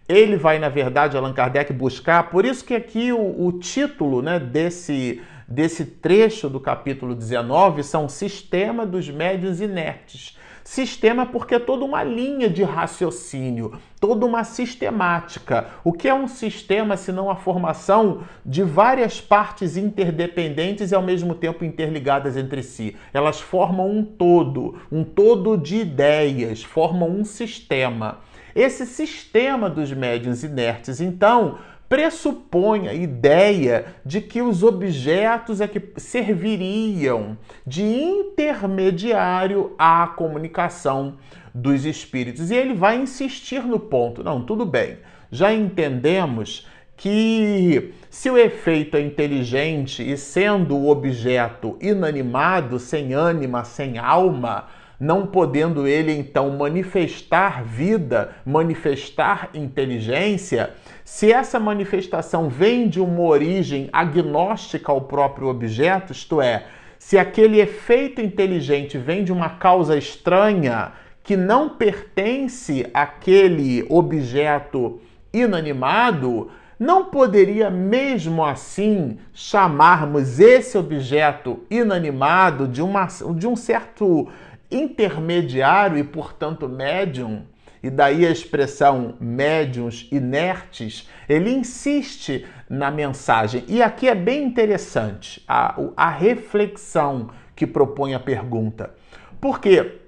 Ele 0.10 0.36
vai, 0.36 0.57
na 0.57 0.67
verdade, 0.67 1.15
Allan 1.15 1.34
Kardec 1.34 1.72
buscar, 1.72 2.31
por 2.31 2.45
isso 2.45 2.65
que 2.65 2.74
aqui 2.74 3.12
o, 3.12 3.45
o 3.45 3.51
título 3.60 4.24
né, 4.24 4.39
desse, 4.39 5.22
desse 5.48 5.86
trecho 5.86 6.50
do 6.50 6.60
capítulo 6.60 7.13
19 7.13 7.84
são 7.84 8.10
Sistema 8.10 8.88
dos 8.88 9.07
Médios 9.07 9.62
Inertes. 9.62 10.36
Sistema 10.67 11.27
porque 11.27 11.53
é 11.53 11.60
toda 11.60 11.86
uma 11.86 12.03
linha 12.03 12.50
de 12.50 12.63
raciocínio, 12.63 13.74
toda 14.00 14.25
uma 14.25 14.43
sistemática. 14.43 15.67
O 15.84 15.93
que 15.93 16.07
é 16.07 16.13
um 16.13 16.27
sistema 16.27 16.98
se 16.98 17.12
não 17.12 17.29
a 17.29 17.36
formação 17.36 18.24
de 18.43 18.63
várias 18.63 19.22
partes 19.22 19.77
interdependentes 19.77 20.91
e 20.91 20.95
ao 20.95 21.03
mesmo 21.03 21.36
tempo 21.36 21.63
interligadas 21.63 22.36
entre 22.36 22.63
si? 22.63 22.95
Elas 23.13 23.39
formam 23.39 23.91
um 23.91 24.03
todo, 24.03 24.81
um 24.91 25.03
todo 25.03 25.55
de 25.55 25.75
ideias, 25.75 26.63
formam 26.63 27.12
um 27.12 27.24
sistema. 27.24 28.22
Esse 28.55 28.88
sistema 28.88 29.69
dos 29.69 29.93
médiuns 29.93 30.43
inertes, 30.43 31.00
então, 31.00 31.60
pressupõe 31.88 32.88
a 32.88 32.94
ideia 32.94 33.86
de 34.06 34.20
que 34.22 34.42
os 34.42 34.63
objetos 34.63 35.62
é 35.62 35.68
que 35.68 35.82
serviriam 35.98 37.38
de 37.65 37.84
intermediário 37.84 39.74
à 39.77 40.08
comunicação 40.08 41.18
dos 41.54 41.86
espíritos. 41.86 42.51
E 42.51 42.56
ele 42.56 42.74
vai 42.74 42.98
insistir 42.98 43.63
no 43.63 43.80
ponto. 43.80 44.24
Não, 44.24 44.42
tudo 44.42 44.65
bem. 44.65 44.98
Já 45.32 45.54
entendemos 45.54 46.68
que 46.98 47.94
se 48.10 48.30
o 48.30 48.38
efeito 48.38 48.96
é 48.96 49.01
inteligente 49.01 50.01
e 50.01 50.18
sendo 50.18 50.77
o 50.77 50.89
objeto 50.89 51.77
inanimado, 51.82 52.80
sem 52.80 53.13
ânima, 53.13 53.63
sem 53.63 53.98
alma, 53.98 54.68
não 54.99 55.27
podendo 55.27 55.87
ele 55.87 56.11
então 56.11 56.49
manifestar 56.51 57.63
vida, 57.63 58.35
manifestar 58.45 59.49
inteligência, 59.53 60.71
se 61.03 61.31
essa 61.31 61.59
manifestação 61.59 62.49
vem 62.49 62.87
de 62.87 62.99
uma 62.99 63.21
origem 63.21 63.89
agnóstica 63.91 64.91
ao 64.91 65.01
próprio 65.01 65.47
objeto, 65.47 66.11
isto 66.11 66.41
é, 66.41 66.65
se 66.97 67.17
aquele 67.17 67.59
efeito 67.59 68.21
inteligente 68.21 68.97
vem 68.97 69.23
de 69.23 69.31
uma 69.31 69.49
causa 69.49 69.97
estranha 69.97 70.93
que 71.23 71.35
não 71.35 71.69
pertence 71.69 72.87
àquele 72.93 73.85
objeto 73.89 74.99
inanimado, 75.33 76.49
não 76.79 77.05
poderia 77.05 77.69
mesmo 77.69 78.43
assim 78.43 79.17
chamarmos 79.33 80.39
esse 80.39 80.77
objeto 80.77 81.59
inanimado 81.69 82.67
de, 82.67 82.81
uma, 82.81 83.07
de 83.35 83.47
um 83.47 83.55
certo 83.55 84.27
intermediário 84.72 85.98
e, 85.98 86.03
portanto, 86.03 86.67
médium, 86.67 87.43
e 87.84 87.89
daí 87.89 88.25
a 88.25 88.31
expressão 88.31 89.15
médiums 89.19 90.07
inertes, 90.12 91.07
ele 91.29 91.51
insiste 91.51 92.45
na 92.67 92.89
mensagem. 92.89 93.63
E 93.67 93.81
aqui 93.81 94.10
é 94.10 94.15
bem 94.15 94.43
interessante 94.43 95.43
a, 95.48 95.79
a 95.95 96.10
reflexão 96.10 97.29
que 97.55 97.67
propõe 97.67 98.15
a 98.15 98.19
pergunta. 98.19 98.95
Porque 99.39 100.00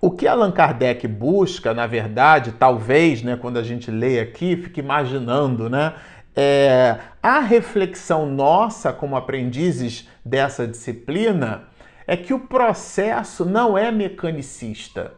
o 0.00 0.10
que 0.10 0.28
Allan 0.28 0.52
Kardec 0.52 1.08
busca, 1.08 1.72
na 1.72 1.86
verdade, 1.86 2.52
talvez, 2.52 3.22
né, 3.22 3.36
quando 3.40 3.58
a 3.58 3.62
gente 3.62 3.90
lê 3.90 4.20
aqui, 4.20 4.56
fique 4.56 4.80
imaginando, 4.80 5.70
né, 5.70 5.94
é, 6.36 6.98
a 7.22 7.40
reflexão 7.40 8.26
nossa 8.26 8.92
como 8.92 9.16
aprendizes 9.16 10.08
dessa 10.24 10.68
disciplina 10.68 11.64
é 12.08 12.16
que 12.16 12.32
o 12.32 12.40
processo 12.40 13.44
não 13.44 13.76
é 13.76 13.92
mecanicista. 13.92 15.12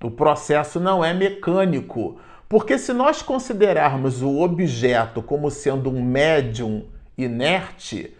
O 0.00 0.08
processo 0.08 0.78
não 0.78 1.04
é 1.04 1.12
mecânico. 1.12 2.20
Porque 2.48 2.78
se 2.78 2.92
nós 2.92 3.22
considerarmos 3.22 4.22
o 4.22 4.38
objeto 4.38 5.20
como 5.20 5.50
sendo 5.50 5.90
um 5.90 6.00
médium 6.00 6.84
inerte, 7.18 8.14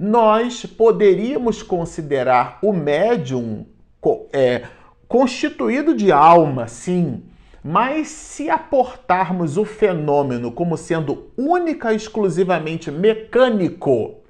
nós 0.00 0.64
poderíamos 0.64 1.62
considerar 1.62 2.58
o 2.62 2.72
médium 2.72 3.66
é, 4.32 4.62
constituído 5.06 5.94
de 5.94 6.10
alma, 6.10 6.68
sim, 6.68 7.22
mas 7.62 8.08
se 8.08 8.48
aportarmos 8.48 9.58
o 9.58 9.64
fenômeno 9.66 10.50
como 10.50 10.74
sendo 10.78 11.30
única 11.36 11.92
e 11.92 11.96
exclusivamente 11.96 12.90
mecânico, 12.90 14.22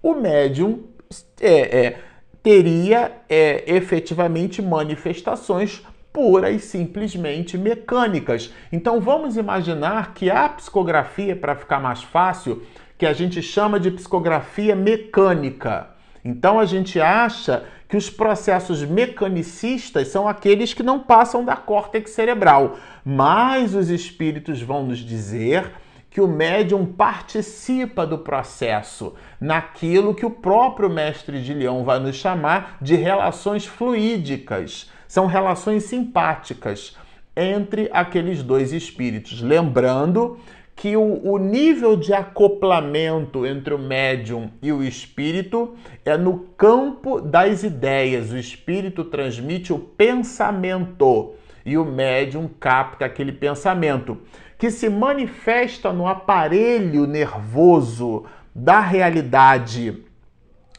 o 0.00 0.14
médium 0.14 0.93
é, 1.40 1.86
é, 1.86 1.98
teria 2.42 3.12
é, 3.28 3.64
efetivamente 3.66 4.60
manifestações 4.60 5.82
puras 6.12 6.54
e 6.54 6.58
simplesmente 6.60 7.58
mecânicas. 7.58 8.52
Então 8.72 9.00
vamos 9.00 9.36
imaginar 9.36 10.14
que 10.14 10.30
a 10.30 10.48
psicografia, 10.48 11.34
para 11.34 11.56
ficar 11.56 11.80
mais 11.80 12.02
fácil, 12.02 12.62
que 12.96 13.04
a 13.04 13.12
gente 13.12 13.42
chama 13.42 13.80
de 13.80 13.90
psicografia 13.90 14.76
mecânica. 14.76 15.88
Então 16.24 16.60
a 16.60 16.64
gente 16.64 17.00
acha 17.00 17.64
que 17.88 17.96
os 17.96 18.08
processos 18.08 18.82
mecanicistas 18.82 20.08
são 20.08 20.28
aqueles 20.28 20.72
que 20.72 20.82
não 20.82 21.00
passam 21.00 21.44
da 21.44 21.56
córtex 21.56 22.12
cerebral, 22.12 22.78
mas 23.04 23.74
os 23.74 23.90
espíritos 23.90 24.62
vão 24.62 24.84
nos 24.84 24.98
dizer 24.98 25.70
que 26.14 26.20
o 26.20 26.28
médium 26.28 26.86
participa 26.86 28.06
do 28.06 28.18
processo, 28.18 29.14
naquilo 29.40 30.14
que 30.14 30.24
o 30.24 30.30
próprio 30.30 30.88
mestre 30.88 31.42
de 31.42 31.52
Leão 31.52 31.82
vai 31.82 31.98
nos 31.98 32.14
chamar 32.14 32.78
de 32.80 32.94
relações 32.94 33.66
fluídicas. 33.66 34.88
São 35.08 35.26
relações 35.26 35.82
simpáticas 35.82 36.96
entre 37.36 37.90
aqueles 37.92 38.44
dois 38.44 38.72
espíritos. 38.72 39.42
Lembrando 39.42 40.38
que 40.76 40.96
o, 40.96 41.20
o, 41.28 41.36
nível 41.36 41.96
de 41.96 42.14
acoplamento 42.14 43.44
entre 43.44 43.74
o 43.74 43.78
médium 43.78 44.52
e 44.62 44.70
o 44.70 44.84
espírito 44.84 45.74
é 46.04 46.16
no 46.16 46.46
campo 46.56 47.20
das 47.20 47.64
ideias. 47.64 48.30
O 48.30 48.38
espírito 48.38 49.02
transmite 49.02 49.72
o 49.72 49.80
pensamento 49.80 51.34
e 51.66 51.76
o 51.76 51.84
médium 51.84 52.48
capta 52.60 53.04
aquele 53.04 53.32
pensamento 53.32 54.18
que 54.64 54.70
se 54.70 54.88
manifesta 54.88 55.92
no 55.92 56.08
aparelho 56.08 57.06
nervoso 57.06 58.24
da 58.54 58.80
realidade 58.80 60.02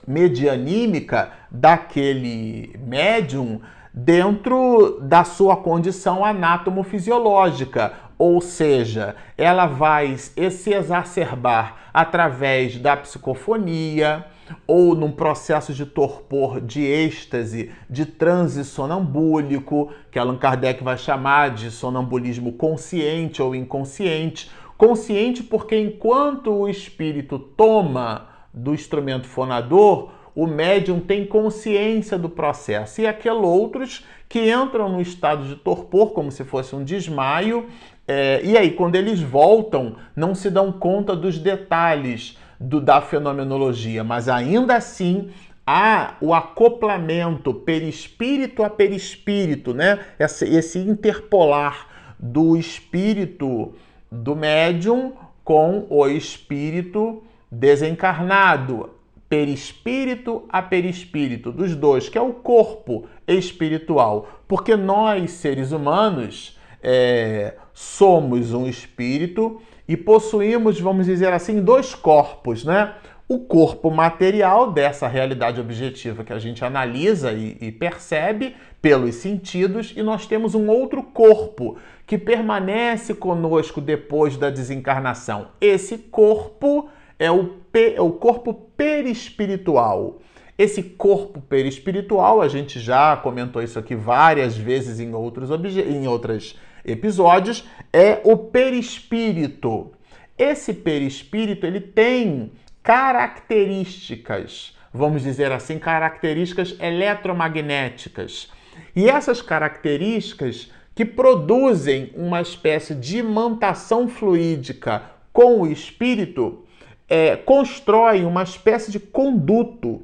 medianímica 0.08 1.32
daquele 1.52 2.76
médium 2.80 3.62
dentro 3.94 4.98
da 5.02 5.24
sua 5.24 5.58
condição 5.58 6.26
anátomo-fisiológica, 6.26 7.94
ou 8.18 8.40
seja, 8.42 9.16
ela 9.38 9.66
vai 9.66 10.18
se 10.18 10.74
exacerbar 10.74 11.90
através 11.94 12.78
da 12.78 12.96
psicofonia, 12.98 14.26
ou 14.68 14.96
num 14.96 15.12
processo 15.12 15.74
de 15.74 15.86
torpor, 15.86 16.62
de 16.62 16.84
êxtase, 16.84 17.72
de 17.90 18.06
transe 18.06 18.64
sonambúlico, 18.64 19.92
que 20.12 20.20
Allan 20.20 20.38
Kardec 20.38 20.84
vai 20.84 20.98
chamar 20.98 21.52
de 21.52 21.72
sonambulismo 21.72 22.54
consciente 22.54 23.42
ou 23.42 23.56
inconsciente. 23.56 24.52
Consciente 24.78 25.42
porque 25.42 25.80
enquanto 25.80 26.52
o 26.52 26.70
espírito 26.70 27.40
toma 27.40 28.28
do 28.54 28.74
instrumento 28.74 29.28
fonador, 29.28 30.12
o 30.36 30.46
médium 30.46 31.00
tem 31.00 31.26
consciência 31.26 32.18
do 32.18 32.30
processo. 32.30 33.02
E 33.02 33.08
aqueles 33.08 33.42
outros 33.42 34.06
que 34.28 34.52
entram 34.52 34.90
no 34.90 35.02
estado 35.02 35.46
de 35.46 35.56
torpor, 35.56 36.12
como 36.12 36.30
se 36.30 36.44
fosse 36.44 36.76
um 36.76 36.84
desmaio, 36.84 37.68
é, 38.08 38.42
e 38.44 38.56
aí, 38.58 38.72
quando 38.72 38.96
eles 38.96 39.20
voltam, 39.20 39.96
não 40.16 40.36
se 40.36 40.50
dão 40.50 40.72
conta 40.72 41.16
dos 41.16 41.40
detalhes 41.40 42.38
do, 42.60 42.80
da 42.80 43.02
fenomenologia, 43.02 44.04
mas 44.04 44.30
ainda 44.30 44.76
assim 44.76 45.30
há 45.66 46.14
o 46.22 46.34
acoplamento 46.34 47.54
perispírito 47.54 48.64
a 48.64 48.70
perispírito, 48.70 49.74
né? 49.74 50.00
Esse, 50.20 50.46
esse 50.46 50.80
interpolar 50.80 51.88
do 52.20 52.56
espírito 52.56 53.74
do 54.12 54.36
médium 54.36 55.14
com 55.44 55.88
o 55.90 56.08
espírito 56.08 57.24
desencarnado, 57.52 58.92
perispírito 59.28 60.44
a 60.50 60.62
perispírito, 60.62 61.52
dos 61.52 61.76
dois, 61.76 62.08
que 62.08 62.18
é 62.18 62.22
o 62.22 62.34
corpo 62.34 63.08
espiritual. 63.28 64.30
Porque 64.48 64.76
nós, 64.76 65.32
seres 65.32 65.72
humanos, 65.72 66.60
é, 66.82 67.56
somos 67.78 68.54
um 68.54 68.66
espírito 68.66 69.62
e 69.86 69.98
possuímos, 69.98 70.80
vamos 70.80 71.08
dizer 71.08 71.34
assim, 71.34 71.62
dois 71.62 71.94
corpos, 71.94 72.64
né? 72.64 72.94
O 73.28 73.40
corpo 73.40 73.92
material 73.92 74.72
dessa 74.72 75.10
realidade 75.10 75.60
objetiva 75.60 76.24
que 76.24 76.32
a 76.32 76.40
gente 76.40 76.64
analisa 76.64 77.34
e, 77.34 77.58
e 77.60 77.72
percebe 77.74 78.56
pelos 78.82 79.16
sentidos, 79.16 79.94
e 79.96 80.02
nós 80.02 80.26
temos 80.26 80.56
um 80.56 80.70
outro 80.70 81.04
corpo 81.04 81.76
que 82.08 82.18
permanece 82.18 83.14
conosco 83.14 83.82
depois 83.82 84.38
da 84.38 84.50
desencarnação. 84.50 85.50
Esse 85.60 85.98
corpo 85.98 86.88
é 87.20 87.30
o, 87.30 87.56
é 87.74 88.00
o 88.00 88.12
corpo 88.12 88.54
perispiritual. 88.54 90.20
Esse 90.58 90.82
corpo 90.82 91.42
perispiritual, 91.42 92.42
a 92.42 92.48
gente 92.48 92.80
já 92.80 93.18
comentou 93.18 93.62
isso 93.62 93.78
aqui 93.78 93.96
várias 93.96 94.56
vezes 94.56 95.02
em 95.02 95.14
outros, 95.14 95.50
em 95.50 96.08
outras 96.08 96.56
episódios, 96.86 97.68
é 97.92 98.22
o 98.24 98.38
perispírito. 98.38 99.92
Esse 100.38 100.74
perispírito 100.74 101.66
ele 101.66 101.80
tem 101.80 102.52
características, 102.84 104.78
vamos 104.94 105.24
dizer 105.24 105.52
assim, 105.52 105.80
características 105.80 106.76
eletromagnéticas. 106.80 108.52
E 108.96 109.10
essas 109.10 109.42
características 109.42 110.72
que 110.94 111.04
produzem 111.04 112.12
uma 112.16 112.42
espécie 112.42 112.96
de 112.96 113.18
imantação 113.18 114.08
fluídica 114.08 115.04
com 115.34 115.62
o 115.62 115.68
espírito, 115.68 116.66
é, 117.10 117.36
constroem 117.36 118.26
uma 118.26 118.44
espécie 118.44 118.90
de 118.90 119.00
conduto, 119.00 120.02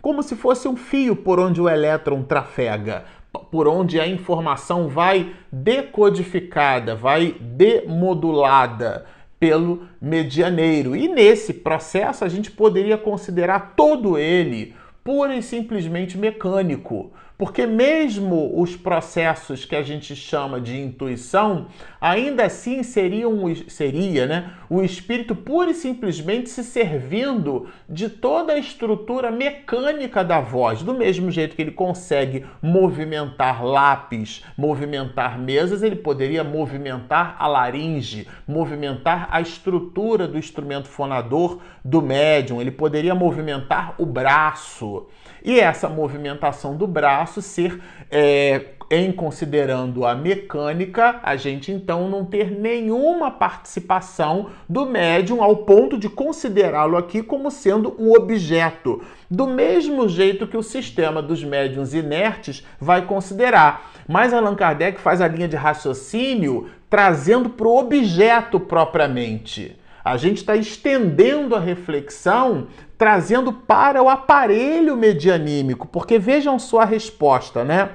como 0.00 0.22
se 0.22 0.36
fosse 0.36 0.68
um 0.68 0.76
fio 0.76 1.16
por 1.16 1.40
onde 1.40 1.60
o 1.60 1.68
elétron 1.68 2.22
trafega 2.22 3.04
por 3.50 3.68
onde 3.68 4.00
a 4.00 4.06
informação 4.06 4.88
vai 4.88 5.32
decodificada, 5.52 6.94
vai 6.94 7.34
demodulada 7.40 9.06
pelo 9.38 9.88
medianeiro. 10.00 10.96
E 10.96 11.08
nesse 11.08 11.52
processo 11.54 12.24
a 12.24 12.28
gente 12.28 12.50
poderia 12.50 12.98
considerar 12.98 13.74
todo 13.76 14.18
ele 14.18 14.74
pura 15.04 15.34
e 15.34 15.42
simplesmente 15.42 16.18
mecânico. 16.18 17.12
Porque 17.38 17.64
mesmo 17.66 18.60
os 18.60 18.74
processos 18.74 19.64
que 19.64 19.76
a 19.76 19.82
gente 19.82 20.16
chama 20.16 20.60
de 20.60 20.76
intuição, 20.76 21.68
ainda 22.00 22.44
assim 22.44 22.82
seriam, 22.82 23.38
seria 23.68 24.26
né, 24.26 24.54
o 24.68 24.82
espírito 24.82 25.36
pura 25.36 25.70
e 25.70 25.74
simplesmente 25.74 26.50
se 26.50 26.64
servindo 26.64 27.68
de 27.88 28.08
toda 28.08 28.54
a 28.54 28.58
estrutura 28.58 29.30
mecânica 29.30 30.24
da 30.24 30.40
voz. 30.40 30.82
Do 30.82 30.92
mesmo 30.92 31.30
jeito 31.30 31.54
que 31.54 31.62
ele 31.62 31.70
consegue 31.70 32.44
movimentar 32.60 33.64
lápis, 33.64 34.42
movimentar 34.56 35.38
mesas, 35.38 35.84
ele 35.84 35.94
poderia 35.94 36.42
movimentar 36.42 37.36
a 37.38 37.46
laringe, 37.46 38.26
movimentar 38.48 39.28
a 39.30 39.40
estrutura 39.40 40.26
do 40.26 40.36
instrumento 40.36 40.88
fonador 40.88 41.60
do 41.84 42.02
médium, 42.02 42.60
ele 42.60 42.72
poderia 42.72 43.14
movimentar 43.14 43.94
o 43.96 44.04
braço. 44.04 45.06
E 45.44 45.60
essa 45.60 45.88
movimentação 45.88 46.76
do 46.76 46.86
braço 46.86 47.27
ser 47.42 47.80
é, 48.10 48.64
em 48.90 49.12
considerando 49.12 50.06
a 50.06 50.14
mecânica, 50.14 51.20
a 51.22 51.36
gente 51.36 51.70
então 51.70 52.08
não 52.08 52.24
ter 52.24 52.50
nenhuma 52.50 53.30
participação 53.30 54.50
do 54.68 54.86
médium 54.86 55.42
ao 55.42 55.58
ponto 55.58 55.98
de 55.98 56.08
considerá-lo 56.08 56.96
aqui 56.96 57.22
como 57.22 57.50
sendo 57.50 57.94
um 57.98 58.12
objeto, 58.12 59.02
do 59.30 59.46
mesmo 59.46 60.08
jeito 60.08 60.46
que 60.46 60.56
o 60.56 60.62
sistema 60.62 61.20
dos 61.20 61.44
médiums 61.44 61.92
inertes 61.92 62.66
vai 62.80 63.04
considerar. 63.04 63.92
Mas 64.08 64.32
Allan 64.32 64.54
Kardec 64.54 64.98
faz 65.00 65.20
a 65.20 65.28
linha 65.28 65.48
de 65.48 65.56
raciocínio 65.56 66.70
trazendo 66.88 67.50
para 67.50 67.68
o 67.68 67.78
objeto 67.78 68.58
propriamente. 68.58 69.76
A 70.04 70.16
gente 70.16 70.38
está 70.38 70.56
estendendo 70.56 71.54
a 71.54 71.60
reflexão 71.60 72.68
trazendo 72.96 73.52
para 73.52 74.02
o 74.02 74.08
aparelho 74.08 74.96
medianímico, 74.96 75.86
porque 75.86 76.18
vejam 76.18 76.58
sua 76.58 76.84
resposta, 76.84 77.64
né, 77.64 77.90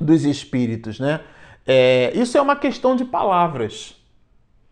dos 0.00 0.24
espíritos, 0.24 1.00
né? 1.00 1.20
É, 1.66 2.12
isso 2.14 2.36
é 2.36 2.42
uma 2.42 2.56
questão 2.56 2.94
de 2.94 3.04
palavras. 3.04 3.96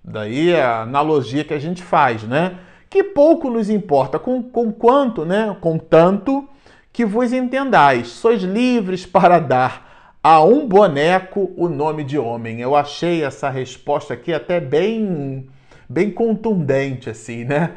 Daí 0.05 0.55
a 0.55 0.83
analogia 0.83 1.44
que 1.44 1.55
a 1.55 1.59
gente 1.59 1.83
faz, 1.83 2.22
né? 2.22 2.59
Que 2.90 3.02
pouco 3.02 3.48
nos 3.48 3.70
importa, 3.70 4.18
com, 4.18 4.42
com 4.42 4.70
quanto, 4.70 5.24
né? 5.24 5.57
Com 5.61 5.78
tanto 5.78 6.46
que 6.92 7.05
vos 7.05 7.33
entendais. 7.33 8.09
Sois 8.09 8.42
livres 8.42 9.07
para 9.07 9.38
dar 9.38 10.18
a 10.22 10.42
um 10.42 10.68
boneco 10.68 11.52
o 11.57 11.68
nome 11.68 12.05
de 12.05 12.18
homem. 12.18 12.61
Eu 12.61 12.76
achei 12.76 13.24
essa 13.24 13.48
resposta 13.48 14.14
aqui 14.14 14.33
até 14.33 14.61
bem, 14.61 15.48
bem 15.92 16.11
contundente, 16.11 17.11
assim, 17.11 17.44
né? 17.44 17.76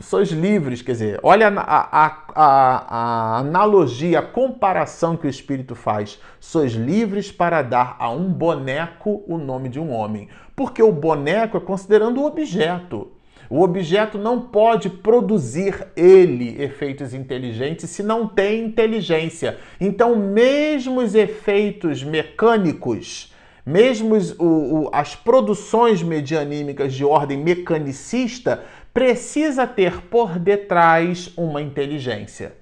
sois 0.00 0.30
livres, 0.30 0.82
quer 0.82 0.92
dizer, 0.92 1.20
olha 1.22 1.48
a, 1.48 1.60
a, 1.60 2.24
a, 2.34 2.96
a, 3.34 3.38
analogia, 3.38 4.20
a 4.20 4.22
comparação 4.22 5.16
que 5.16 5.26
o 5.26 5.30
Espírito 5.30 5.74
faz. 5.74 6.18
Sois 6.40 6.72
livres 6.72 7.30
para 7.30 7.62
dar 7.62 7.96
a 7.98 8.10
um 8.10 8.32
boneco 8.32 9.22
o 9.26 9.36
nome 9.36 9.68
de 9.68 9.78
um 9.78 9.92
homem. 9.92 10.28
Porque 10.56 10.82
o 10.82 10.92
boneco 10.92 11.56
é 11.56 11.60
considerando 11.60 12.20
o 12.20 12.26
objeto. 12.26 13.12
O 13.50 13.62
objeto 13.62 14.16
não 14.16 14.40
pode 14.40 14.88
produzir 14.88 15.86
ele 15.94 16.60
efeitos 16.62 17.12
inteligentes 17.12 17.90
se 17.90 18.02
não 18.02 18.26
tem 18.26 18.64
inteligência. 18.64 19.58
Então, 19.78 20.16
mesmo 20.16 21.00
os 21.00 21.14
efeitos 21.14 22.02
mecânicos, 22.02 23.33
mesmo 23.64 24.16
o, 24.38 24.44
o, 24.44 24.90
as 24.92 25.14
produções 25.14 26.02
medianímicas 26.02 26.92
de 26.92 27.04
ordem 27.04 27.38
mecanicista, 27.38 28.62
precisa 28.92 29.66
ter 29.66 30.02
por 30.02 30.38
detrás 30.38 31.32
uma 31.36 31.62
inteligência. 31.62 32.54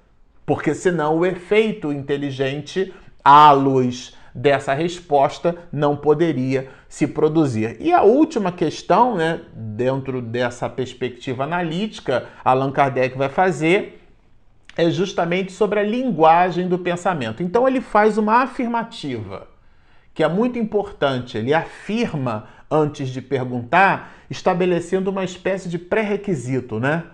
Porque 0.46 0.74
senão 0.74 1.18
o 1.18 1.26
efeito 1.26 1.92
inteligente 1.92 2.92
à 3.24 3.52
luz 3.52 4.16
dessa 4.34 4.72
resposta 4.72 5.56
não 5.70 5.94
poderia 5.94 6.68
se 6.88 7.06
produzir. 7.06 7.76
E 7.80 7.92
a 7.92 8.02
última 8.02 8.50
questão, 8.50 9.14
né, 9.14 9.40
dentro 9.54 10.22
dessa 10.22 10.70
perspectiva 10.70 11.44
analítica, 11.44 12.28
Allan 12.42 12.72
Kardec 12.72 13.16
vai 13.16 13.28
fazer 13.28 13.98
é 14.74 14.88
justamente 14.90 15.52
sobre 15.52 15.80
a 15.80 15.82
linguagem 15.82 16.66
do 16.66 16.78
pensamento. 16.78 17.42
Então 17.42 17.68
ele 17.68 17.82
faz 17.82 18.16
uma 18.16 18.42
afirmativa 18.42 19.51
que 20.14 20.22
é 20.22 20.28
muito 20.28 20.58
importante. 20.58 21.38
Ele 21.38 21.54
afirma 21.54 22.48
antes 22.70 23.08
de 23.08 23.20
perguntar, 23.20 24.14
estabelecendo 24.30 25.10
uma 25.10 25.24
espécie 25.24 25.68
de 25.68 25.78
pré-requisito, 25.78 26.80
né, 26.80 27.04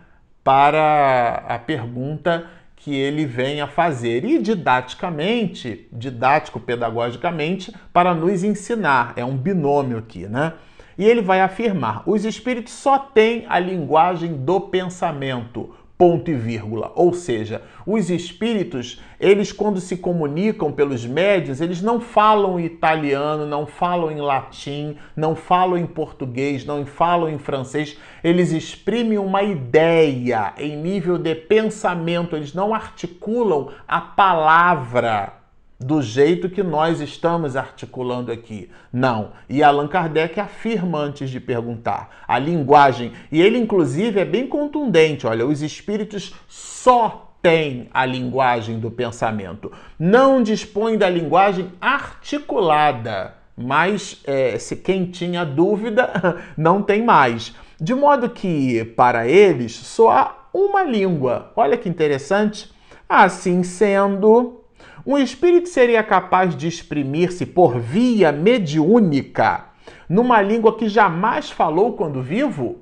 para 0.45 1.45
a 1.49 1.59
pergunta 1.59 2.47
que 2.77 2.95
ele 2.95 3.27
vem 3.27 3.61
a 3.61 3.67
fazer 3.67 4.25
e 4.25 4.39
didaticamente, 4.39 5.89
didático-pedagogicamente, 5.93 7.75
para 7.93 8.15
nos 8.15 8.45
ensinar. 8.45 9.13
É 9.17 9.25
um 9.25 9.37
binômio 9.37 9.99
aqui, 9.99 10.29
né? 10.29 10.55
E 10.97 11.05
ele 11.05 11.21
vai 11.21 11.41
afirmar: 11.41 12.03
os 12.07 12.25
espíritos 12.25 12.73
só 12.73 12.99
têm 12.99 13.45
a 13.49 13.59
linguagem 13.59 14.33
do 14.33 14.61
pensamento 14.61 15.75
ponto 15.99 16.31
e 16.31 16.35
vírgula. 16.35 16.93
Ou 16.95 17.13
seja, 17.13 17.61
os 17.85 18.09
espíritos, 18.09 19.03
eles 19.19 19.51
quando 19.51 19.81
se 19.81 19.97
comunicam 19.97 20.71
pelos 20.71 21.05
médios, 21.05 21.61
eles 21.61 21.83
não 21.83 22.01
falam 22.01 22.61
italiano, 22.61 23.45
não 23.45 23.67
falam 23.67 24.13
em 24.13 24.21
latim, 24.21 24.97
não 25.17 25.35
falam 25.35 25.77
em 25.77 25.87
português, 25.87 26.65
não 26.65 26.87
falam 26.87 27.29
em 27.29 27.39
francês, 27.39 27.99
eles 28.23 28.53
exprimem 28.53 29.19
uma 29.19 29.43
ideia 29.43 30.55
em 30.57 30.77
nível 30.77 31.19
de 31.19 31.35
pensamento, 31.35 32.37
eles 32.37 32.55
não 32.55 32.73
articulam 32.73 33.71
a 33.89 34.01
palavra 34.01 35.38
do 35.79 36.03
jeito 36.03 36.51
que 36.51 36.63
nós 36.63 37.01
estamos 37.01 37.57
articulando 37.57 38.33
aqui. 38.33 38.69
Não. 38.93 39.31
E 39.49 39.63
Allan 39.63 39.87
Kardec 39.87 40.41
afirma 40.41 40.99
antes 40.99 41.31
de 41.31 41.39
perguntar. 41.39 42.25
A 42.27 42.39
linguagem, 42.39 43.13
e 43.31 43.41
ele 43.41 43.59
inclusive 43.59 44.19
é 44.19 44.25
bem 44.25 44.47
contundente, 44.47 45.27
olha, 45.27 45.47
os 45.47 45.63
espíritos 45.63 46.35
só 46.49 47.33
têm 47.41 47.89
a 47.93 48.05
linguagem 48.05 48.81
do 48.81 48.91
pensamento. 48.91 49.71
Não 49.99 50.43
dispõem 50.43 50.99
da 50.99 51.09
linguagem 51.09 51.71
articulada. 51.81 53.35
Mas 53.57 54.21
é, 54.25 54.59
se 54.59 54.77
quem 54.77 55.07
tinha 55.07 55.45
dúvida 55.45 56.37
não 56.57 56.83
tem 56.83 57.05
mais. 57.05 57.55
De 57.81 57.95
modo 57.95 58.31
que, 58.31 58.85
para 58.85 59.29
eles, 59.29 59.73
só 59.73 60.11
há 60.11 60.49
uma 60.53 60.83
língua. 60.83 61.53
Olha 61.55 61.77
que 61.77 61.89
interessante. 61.89 62.73
Assim 63.09 63.63
sendo, 63.63 64.61
um 65.09 65.17
espírito 65.17 65.71
seria 65.71 66.03
capaz 66.03 66.55
de 66.55 66.69
exprimir-se 66.69 67.47
por 67.47 67.81
via 67.81 68.31
mediúnica 68.31 69.65
numa 70.07 70.43
língua 70.43 70.77
que 70.77 70.87
jamais 70.87 71.51
falou 71.51 71.95
quando 71.95 72.21
vivo? 72.21 72.81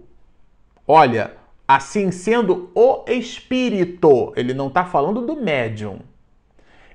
Olha, 0.88 1.34
assim 1.68 2.10
sendo 2.10 2.68
o 2.74 3.04
espírito, 3.06 4.32
ele 4.34 4.52
não 4.52 4.66
está 4.66 4.84
falando 4.84 5.24
do 5.24 5.36
médium. 5.36 6.00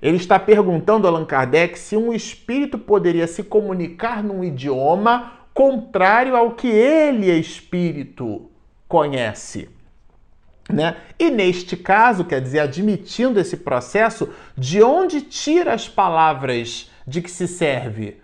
Ele 0.01 0.17
está 0.17 0.37
perguntando 0.37 1.07
a 1.07 1.09
Allan 1.09 1.23
Kardec 1.23 1.79
se 1.79 1.95
um 1.95 2.11
espírito 2.11 2.77
poderia 2.77 3.25
se 3.25 3.41
comunicar 3.41 4.21
num 4.21 4.43
idioma 4.43 5.31
contrário 5.53 6.35
ao 6.35 6.51
que 6.51 6.67
ele, 6.67 7.31
espírito, 7.31 8.51
conhece. 8.85 9.69
Né? 10.71 10.95
E 11.19 11.29
neste 11.29 11.75
caso, 11.75 12.23
quer 12.23 12.41
dizer, 12.41 12.59
admitindo 12.59 13.39
esse 13.39 13.57
processo, 13.57 14.29
de 14.57 14.81
onde 14.81 15.21
tira 15.21 15.73
as 15.73 15.87
palavras 15.87 16.89
de 17.05 17.21
que 17.21 17.29
se 17.29 17.47
serve? 17.47 18.21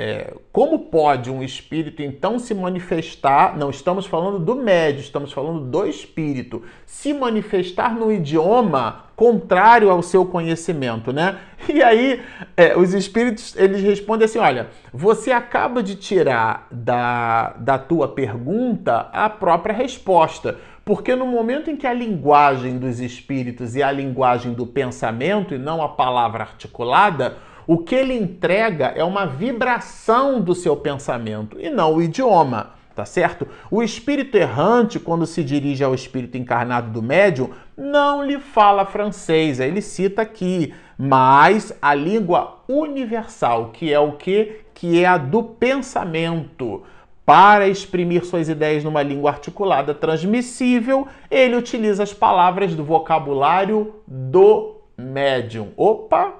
É, 0.00 0.32
como 0.52 0.78
pode 0.78 1.28
um 1.28 1.42
espírito 1.42 2.02
então 2.02 2.38
se 2.38 2.54
manifestar? 2.54 3.58
Não 3.58 3.68
estamos 3.68 4.06
falando 4.06 4.38
do 4.38 4.54
médio, 4.54 5.00
estamos 5.00 5.32
falando 5.32 5.64
do 5.64 5.86
espírito, 5.86 6.62
se 6.86 7.12
manifestar 7.12 7.96
no 7.96 8.12
idioma 8.12 9.06
contrário 9.16 9.90
ao 9.90 10.00
seu 10.00 10.24
conhecimento, 10.24 11.12
né? 11.12 11.38
E 11.68 11.82
aí 11.82 12.22
é, 12.56 12.78
os 12.78 12.94
espíritos 12.94 13.56
eles 13.56 13.82
respondem 13.82 14.26
assim: 14.26 14.38
olha, 14.38 14.68
você 14.92 15.32
acaba 15.32 15.82
de 15.82 15.96
tirar 15.96 16.68
da, 16.70 17.54
da 17.58 17.76
tua 17.76 18.06
pergunta 18.06 19.08
a 19.12 19.28
própria 19.28 19.74
resposta. 19.74 20.58
Porque 20.88 21.14
no 21.14 21.26
momento 21.26 21.70
em 21.70 21.76
que 21.76 21.86
a 21.86 21.92
linguagem 21.92 22.78
dos 22.78 22.98
espíritos 22.98 23.76
é 23.76 23.82
a 23.82 23.92
linguagem 23.92 24.54
do 24.54 24.66
pensamento 24.66 25.54
e 25.54 25.58
não 25.58 25.82
a 25.82 25.88
palavra 25.90 26.44
articulada, 26.44 27.36
o 27.66 27.76
que 27.76 27.94
ele 27.94 28.14
entrega 28.14 28.86
é 28.96 29.04
uma 29.04 29.26
vibração 29.26 30.40
do 30.40 30.54
seu 30.54 30.74
pensamento 30.74 31.60
e 31.60 31.68
não 31.68 31.96
o 31.96 32.02
idioma, 32.02 32.70
tá 32.94 33.04
certo? 33.04 33.46
O 33.70 33.82
espírito 33.82 34.38
errante, 34.38 34.98
quando 34.98 35.26
se 35.26 35.44
dirige 35.44 35.84
ao 35.84 35.94
espírito 35.94 36.38
encarnado 36.38 36.90
do 36.90 37.02
médium, 37.02 37.50
não 37.76 38.24
lhe 38.24 38.38
fala 38.38 38.86
francês, 38.86 39.60
ele 39.60 39.82
cita 39.82 40.22
aqui, 40.22 40.72
mas 40.96 41.70
a 41.82 41.92
língua 41.92 42.60
universal, 42.66 43.72
que 43.74 43.92
é 43.92 44.00
o 44.00 44.12
que? 44.12 44.62
Que 44.72 45.04
é 45.04 45.06
a 45.06 45.18
do 45.18 45.42
pensamento. 45.42 46.82
Para 47.28 47.68
exprimir 47.68 48.24
suas 48.24 48.48
ideias 48.48 48.82
numa 48.82 49.02
língua 49.02 49.32
articulada 49.32 49.92
transmissível, 49.92 51.06
ele 51.30 51.56
utiliza 51.56 52.02
as 52.02 52.14
palavras 52.14 52.74
do 52.74 52.82
vocabulário 52.82 53.96
do 54.06 54.80
médium. 54.96 55.68
Opa! 55.76 56.32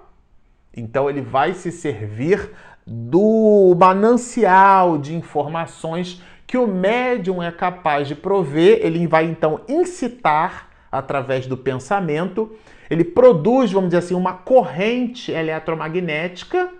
Então 0.74 1.10
ele 1.10 1.20
vai 1.20 1.52
se 1.52 1.70
servir 1.70 2.52
do 2.86 3.76
manancial 3.78 4.96
de 4.96 5.14
informações 5.14 6.22
que 6.46 6.56
o 6.56 6.66
médium 6.66 7.42
é 7.42 7.52
capaz 7.52 8.08
de 8.08 8.14
prover, 8.14 8.80
ele 8.80 9.06
vai 9.06 9.26
então 9.26 9.60
incitar 9.68 10.70
através 10.90 11.46
do 11.46 11.54
pensamento, 11.54 12.56
ele 12.88 13.04
produz, 13.04 13.70
vamos 13.70 13.90
dizer 13.90 13.98
assim, 13.98 14.14
uma 14.14 14.32
corrente 14.32 15.32
eletromagnética 15.32 16.70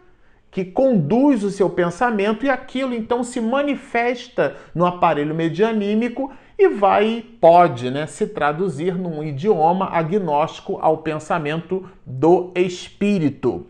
que 0.50 0.64
conduz 0.64 1.44
o 1.44 1.50
seu 1.50 1.68
pensamento 1.68 2.44
e 2.44 2.50
aquilo 2.50 2.94
então 2.94 3.22
se 3.22 3.40
manifesta 3.40 4.56
no 4.74 4.86
aparelho 4.86 5.34
medianímico 5.34 6.32
e 6.58 6.68
vai 6.68 7.24
pode, 7.40 7.90
né, 7.90 8.06
se 8.06 8.26
traduzir 8.26 8.96
num 8.96 9.22
idioma 9.22 9.90
agnóstico 9.92 10.78
ao 10.80 10.98
pensamento 10.98 11.88
do 12.04 12.50
espírito. 12.56 13.66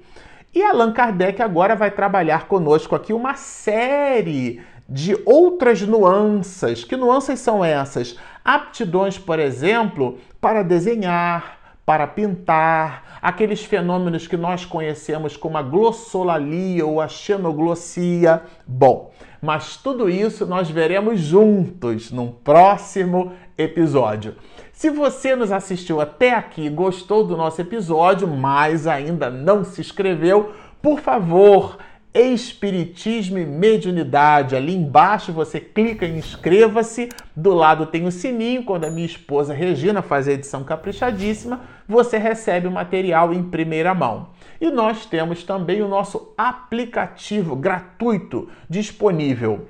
E 0.54 0.62
Allan 0.62 0.92
Kardec 0.92 1.42
agora 1.42 1.76
vai 1.76 1.90
trabalhar 1.90 2.48
conosco 2.48 2.94
aqui 2.94 3.12
uma 3.12 3.34
série 3.34 4.62
de 4.88 5.16
outras 5.26 5.82
nuances. 5.82 6.82
Que 6.82 6.96
nuances 6.96 7.38
são 7.40 7.62
essas? 7.62 8.16
Aptidões, 8.42 9.18
por 9.18 9.38
exemplo, 9.38 10.18
para 10.40 10.62
desenhar, 10.62 11.57
para 11.88 12.06
pintar, 12.06 13.18
aqueles 13.22 13.64
fenômenos 13.64 14.26
que 14.26 14.36
nós 14.36 14.62
conhecemos 14.62 15.38
como 15.38 15.56
a 15.56 15.62
glossolalia 15.62 16.84
ou 16.84 17.00
a 17.00 17.08
xenoglossia. 17.08 18.42
Bom, 18.66 19.10
mas 19.40 19.78
tudo 19.78 20.10
isso 20.10 20.44
nós 20.44 20.68
veremos 20.68 21.18
juntos 21.18 22.12
num 22.12 22.30
próximo 22.30 23.32
episódio. 23.56 24.36
Se 24.70 24.90
você 24.90 25.34
nos 25.34 25.50
assistiu 25.50 25.98
até 25.98 26.34
aqui, 26.34 26.68
gostou 26.68 27.24
do 27.24 27.38
nosso 27.38 27.58
episódio, 27.62 28.28
mas 28.28 28.86
ainda 28.86 29.30
não 29.30 29.64
se 29.64 29.80
inscreveu, 29.80 30.52
por 30.82 31.00
favor, 31.00 31.78
Espiritismo 32.14 33.38
e 33.38 33.46
Mediunidade. 33.46 34.56
Ali 34.56 34.74
embaixo 34.74 35.32
você 35.32 35.60
clica 35.60 36.06
em 36.06 36.18
inscreva-se. 36.18 37.08
Do 37.36 37.54
lado 37.54 37.86
tem 37.86 38.06
o 38.06 38.12
sininho. 38.12 38.64
Quando 38.64 38.84
a 38.84 38.90
minha 38.90 39.06
esposa 39.06 39.54
Regina 39.54 40.02
faz 40.02 40.26
a 40.26 40.32
edição 40.32 40.64
caprichadíssima, 40.64 41.60
você 41.86 42.18
recebe 42.18 42.66
o 42.66 42.72
material 42.72 43.32
em 43.32 43.42
primeira 43.42 43.94
mão. 43.94 44.28
E 44.60 44.70
nós 44.70 45.06
temos 45.06 45.44
também 45.44 45.82
o 45.82 45.88
nosso 45.88 46.32
aplicativo 46.36 47.54
gratuito 47.54 48.48
disponível 48.68 49.68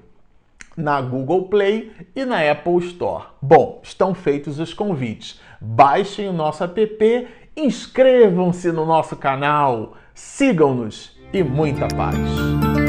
na 0.79 1.01
Google 1.01 1.49
Play 1.49 1.91
e 2.15 2.25
na 2.25 2.49
Apple 2.49 2.79
Store. 2.79 3.25
Bom, 3.43 3.81
estão 3.83 4.15
feitos 4.15 4.61
os 4.61 4.73
convites. 4.73 5.41
Baixem 5.61 6.29
o 6.29 6.33
nosso 6.33 6.63
app, 6.63 7.29
inscrevam-se 7.57 8.71
no 8.71 8.87
nosso 8.87 9.17
canal, 9.17 9.97
sigam-nos 10.15 11.18
e 11.33 11.43
muita 11.43 11.89
paz. 11.89 12.88